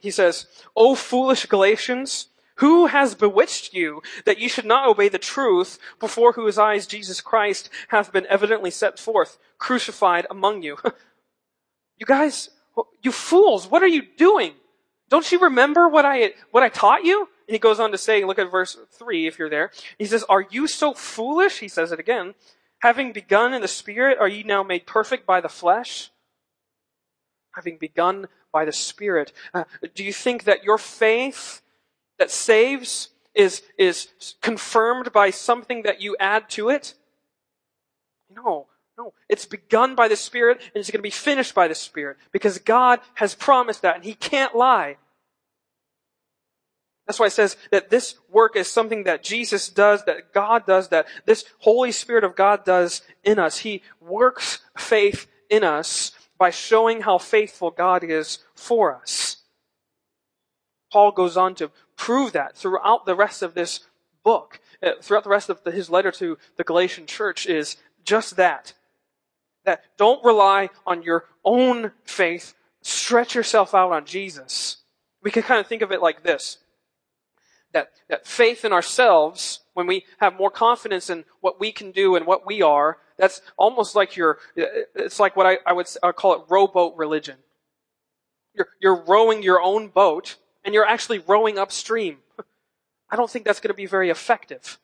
He 0.00 0.10
says, 0.10 0.46
O 0.74 0.96
foolish 0.96 1.46
Galatians, 1.46 2.26
who 2.60 2.86
has 2.86 3.14
bewitched 3.14 3.72
you 3.72 4.02
that 4.26 4.38
you 4.38 4.48
should 4.48 4.66
not 4.66 4.86
obey 4.86 5.08
the 5.08 5.18
truth 5.18 5.78
before 5.98 6.32
whose 6.32 6.58
eyes 6.58 6.86
Jesus 6.86 7.20
Christ 7.20 7.70
hath 7.88 8.12
been 8.12 8.26
evidently 8.26 8.70
set 8.70 8.98
forth, 8.98 9.38
crucified 9.58 10.26
among 10.30 10.62
you? 10.62 10.76
you 11.98 12.06
guys, 12.06 12.50
you 13.02 13.12
fools, 13.12 13.66
what 13.66 13.82
are 13.82 13.88
you 13.88 14.02
doing? 14.16 14.52
Don't 15.08 15.32
you 15.32 15.40
remember 15.40 15.88
what 15.88 16.04
I, 16.04 16.34
what 16.50 16.62
I 16.62 16.68
taught 16.68 17.04
you? 17.04 17.28
And 17.48 17.54
he 17.54 17.58
goes 17.58 17.80
on 17.80 17.92
to 17.92 17.98
say, 17.98 18.24
look 18.24 18.38
at 18.38 18.50
verse 18.50 18.76
3 18.92 19.26
if 19.26 19.38
you're 19.38 19.50
there. 19.50 19.70
He 19.98 20.04
says, 20.04 20.22
Are 20.28 20.46
you 20.50 20.68
so 20.68 20.94
foolish? 20.94 21.58
He 21.58 21.68
says 21.68 21.90
it 21.92 21.98
again. 21.98 22.34
Having 22.80 23.12
begun 23.12 23.52
in 23.52 23.62
the 23.62 23.68
Spirit, 23.68 24.18
are 24.18 24.28
ye 24.28 24.42
now 24.42 24.62
made 24.62 24.86
perfect 24.86 25.26
by 25.26 25.40
the 25.40 25.48
flesh? 25.48 26.10
Having 27.54 27.78
begun 27.78 28.28
by 28.52 28.64
the 28.64 28.72
Spirit. 28.72 29.32
Uh, 29.52 29.64
do 29.94 30.04
you 30.04 30.12
think 30.12 30.44
that 30.44 30.62
your 30.62 30.78
faith 30.78 31.62
that 32.20 32.30
saves 32.30 33.08
is, 33.34 33.62
is 33.76 34.08
confirmed 34.40 35.12
by 35.12 35.30
something 35.30 35.82
that 35.82 36.00
you 36.00 36.16
add 36.20 36.48
to 36.50 36.68
it? 36.68 36.94
No, 38.34 38.66
no. 38.96 39.14
It's 39.28 39.46
begun 39.46 39.96
by 39.96 40.06
the 40.06 40.16
Spirit 40.16 40.60
and 40.60 40.76
it's 40.76 40.90
going 40.90 40.98
to 40.98 41.02
be 41.02 41.10
finished 41.10 41.54
by 41.54 41.66
the 41.66 41.74
Spirit 41.74 42.18
because 42.30 42.58
God 42.58 43.00
has 43.14 43.34
promised 43.34 43.82
that 43.82 43.96
and 43.96 44.04
He 44.04 44.14
can't 44.14 44.54
lie. 44.54 44.98
That's 47.06 47.18
why 47.18 47.26
it 47.26 47.32
says 47.32 47.56
that 47.72 47.90
this 47.90 48.14
work 48.30 48.54
is 48.54 48.70
something 48.70 49.04
that 49.04 49.24
Jesus 49.24 49.68
does, 49.68 50.04
that 50.04 50.32
God 50.32 50.64
does, 50.66 50.88
that 50.90 51.06
this 51.24 51.44
Holy 51.58 51.90
Spirit 51.90 52.22
of 52.22 52.36
God 52.36 52.64
does 52.64 53.02
in 53.24 53.38
us. 53.38 53.58
He 53.58 53.82
works 54.00 54.60
faith 54.76 55.26
in 55.48 55.64
us 55.64 56.12
by 56.38 56.50
showing 56.50 57.00
how 57.00 57.18
faithful 57.18 57.70
God 57.70 58.04
is 58.04 58.38
for 58.54 58.94
us. 58.94 59.29
Paul 60.90 61.12
goes 61.12 61.36
on 61.36 61.54
to 61.56 61.70
prove 61.96 62.32
that 62.32 62.56
throughout 62.56 63.06
the 63.06 63.14
rest 63.14 63.42
of 63.42 63.54
this 63.54 63.80
book, 64.24 64.60
uh, 64.82 64.92
throughout 65.00 65.24
the 65.24 65.30
rest 65.30 65.48
of 65.48 65.62
the, 65.64 65.70
his 65.70 65.90
letter 65.90 66.10
to 66.12 66.38
the 66.56 66.64
Galatian 66.64 67.06
church 67.06 67.46
is 67.46 67.76
just 68.04 68.36
that. 68.36 68.74
That 69.64 69.82
don't 69.96 70.24
rely 70.24 70.70
on 70.86 71.02
your 71.02 71.26
own 71.44 71.92
faith. 72.04 72.54
Stretch 72.82 73.34
yourself 73.34 73.74
out 73.74 73.92
on 73.92 74.06
Jesus. 74.06 74.78
We 75.22 75.30
can 75.30 75.42
kind 75.42 75.60
of 75.60 75.66
think 75.66 75.82
of 75.82 75.92
it 75.92 76.00
like 76.00 76.22
this. 76.22 76.58
That, 77.72 77.90
that 78.08 78.26
faith 78.26 78.64
in 78.64 78.72
ourselves, 78.72 79.60
when 79.74 79.86
we 79.86 80.04
have 80.18 80.36
more 80.36 80.50
confidence 80.50 81.08
in 81.08 81.24
what 81.40 81.60
we 81.60 81.70
can 81.70 81.92
do 81.92 82.16
and 82.16 82.26
what 82.26 82.46
we 82.46 82.62
are, 82.62 82.98
that's 83.16 83.42
almost 83.56 83.94
like 83.94 84.16
your, 84.16 84.38
uh, 84.58 84.62
uh, 84.62 84.66
it's 84.96 85.20
like 85.20 85.36
what 85.36 85.46
I, 85.46 85.58
I 85.66 85.72
would 85.72 85.86
I 86.02 86.08
uh, 86.08 86.12
call 86.12 86.34
it 86.34 86.42
rowboat 86.48 86.96
religion. 86.96 87.36
You're, 88.54 88.68
you're 88.80 89.04
rowing 89.04 89.42
your 89.42 89.60
own 89.60 89.88
boat 89.88 90.36
and 90.64 90.74
you're 90.74 90.86
actually 90.86 91.18
rowing 91.18 91.58
upstream. 91.58 92.18
I 93.10 93.16
don't 93.16 93.30
think 93.30 93.44
that's 93.44 93.60
going 93.60 93.70
to 93.70 93.74
be 93.74 93.86
very 93.86 94.10
effective. 94.10 94.78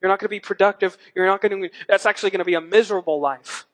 You're 0.00 0.10
not 0.10 0.20
going 0.20 0.26
to 0.26 0.30
be 0.30 0.40
productive. 0.40 0.98
You're 1.14 1.26
not 1.26 1.40
going 1.40 1.62
to, 1.62 1.70
that's 1.88 2.06
actually 2.06 2.30
going 2.30 2.40
to 2.40 2.44
be 2.44 2.54
a 2.54 2.60
miserable 2.60 3.20
life. 3.20 3.66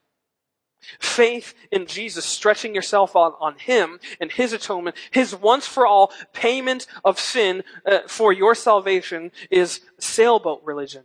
Faith 0.99 1.55
in 1.71 1.87
Jesus, 1.87 2.25
stretching 2.25 2.75
yourself 2.75 3.15
on, 3.15 3.35
on 3.39 3.59
Him 3.59 4.01
and 4.21 4.33
His 4.33 4.53
atonement, 4.53 4.97
His 5.11 5.35
once 5.35 5.67
for 5.67 5.87
all 5.87 6.13
payment 6.33 6.87
of 7.05 7.19
sin 7.19 7.65
uh, 7.85 8.01
for 8.07 8.33
your 8.33 8.55
salvation 8.55 9.31
is 9.51 9.81
sailboat 9.99 10.63
religion. 10.65 11.03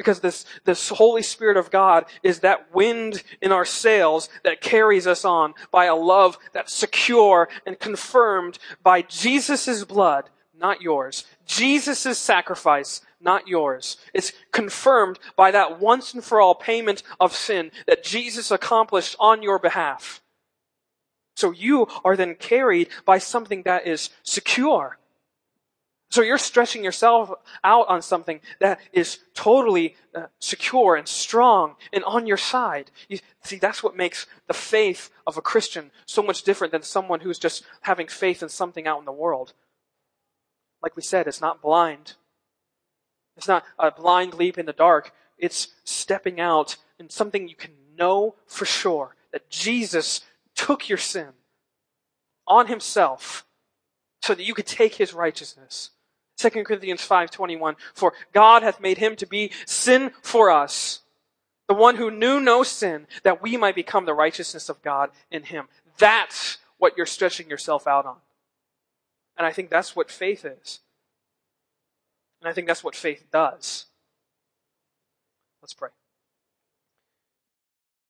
Because 0.00 0.20
this, 0.20 0.46
this 0.64 0.88
Holy 0.88 1.22
Spirit 1.22 1.58
of 1.58 1.70
God 1.70 2.06
is 2.22 2.40
that 2.40 2.74
wind 2.74 3.22
in 3.42 3.52
our 3.52 3.66
sails 3.66 4.30
that 4.44 4.62
carries 4.62 5.06
us 5.06 5.26
on 5.26 5.52
by 5.70 5.84
a 5.84 5.94
love 5.94 6.38
that's 6.54 6.72
secure 6.72 7.50
and 7.66 7.78
confirmed 7.78 8.58
by 8.82 9.02
Jesus' 9.02 9.84
blood, 9.84 10.30
not 10.58 10.80
yours. 10.80 11.26
Jesus' 11.44 12.16
sacrifice, 12.16 13.02
not 13.20 13.46
yours. 13.46 13.98
It's 14.14 14.32
confirmed 14.52 15.18
by 15.36 15.50
that 15.50 15.78
once 15.80 16.14
and 16.14 16.24
for 16.24 16.40
all 16.40 16.54
payment 16.54 17.02
of 17.20 17.36
sin 17.36 17.70
that 17.86 18.02
Jesus 18.02 18.50
accomplished 18.50 19.16
on 19.20 19.42
your 19.42 19.58
behalf. 19.58 20.22
So 21.36 21.50
you 21.50 21.88
are 22.06 22.16
then 22.16 22.36
carried 22.36 22.88
by 23.04 23.18
something 23.18 23.64
that 23.64 23.86
is 23.86 24.08
secure. 24.22 24.96
So 26.10 26.22
you're 26.22 26.38
stretching 26.38 26.82
yourself 26.82 27.30
out 27.62 27.88
on 27.88 28.02
something 28.02 28.40
that 28.58 28.80
is 28.92 29.20
totally 29.32 29.94
uh, 30.12 30.26
secure 30.40 30.96
and 30.96 31.06
strong 31.06 31.76
and 31.92 32.02
on 32.02 32.26
your 32.26 32.36
side. 32.36 32.90
You, 33.08 33.20
see, 33.44 33.58
that's 33.58 33.82
what 33.82 33.96
makes 33.96 34.26
the 34.48 34.54
faith 34.54 35.10
of 35.24 35.36
a 35.36 35.42
Christian 35.42 35.92
so 36.06 36.20
much 36.20 36.42
different 36.42 36.72
than 36.72 36.82
someone 36.82 37.20
who's 37.20 37.38
just 37.38 37.62
having 37.82 38.08
faith 38.08 38.42
in 38.42 38.48
something 38.48 38.88
out 38.88 38.98
in 38.98 39.04
the 39.04 39.12
world. 39.12 39.52
Like 40.82 40.96
we 40.96 41.02
said, 41.02 41.28
it's 41.28 41.40
not 41.40 41.62
blind. 41.62 42.14
It's 43.36 43.48
not 43.48 43.64
a 43.78 43.92
blind 43.92 44.34
leap 44.34 44.58
in 44.58 44.66
the 44.66 44.72
dark. 44.72 45.12
It's 45.38 45.68
stepping 45.84 46.40
out 46.40 46.76
in 46.98 47.08
something 47.08 47.48
you 47.48 47.54
can 47.54 47.72
know 47.96 48.34
for 48.46 48.64
sure 48.64 49.14
that 49.32 49.48
Jesus 49.48 50.22
took 50.56 50.88
your 50.88 50.98
sin 50.98 51.28
on 52.48 52.66
himself 52.66 53.46
so 54.22 54.34
that 54.34 54.42
you 54.42 54.54
could 54.54 54.66
take 54.66 54.96
his 54.96 55.14
righteousness 55.14 55.90
2 56.40 56.64
Corinthians 56.64 57.06
5:21 57.06 57.76
For 57.94 58.14
God 58.32 58.62
hath 58.62 58.80
made 58.80 58.98
him 58.98 59.16
to 59.16 59.26
be 59.26 59.52
sin 59.66 60.12
for 60.22 60.50
us 60.50 61.00
the 61.68 61.74
one 61.74 61.96
who 61.96 62.10
knew 62.10 62.40
no 62.40 62.62
sin 62.62 63.06
that 63.22 63.42
we 63.42 63.56
might 63.56 63.74
become 63.74 64.04
the 64.04 64.14
righteousness 64.14 64.68
of 64.68 64.82
God 64.82 65.10
in 65.30 65.44
him. 65.44 65.68
That's 65.98 66.58
what 66.78 66.96
you're 66.96 67.06
stretching 67.06 67.48
yourself 67.48 67.86
out 67.86 68.06
on. 68.06 68.16
And 69.36 69.46
I 69.46 69.52
think 69.52 69.70
that's 69.70 69.94
what 69.94 70.10
faith 70.10 70.44
is. 70.44 70.80
And 72.40 72.48
I 72.48 72.52
think 72.52 72.66
that's 72.66 72.82
what 72.82 72.96
faith 72.96 73.24
does. 73.30 73.86
Let's 75.62 75.74
pray 75.74 75.90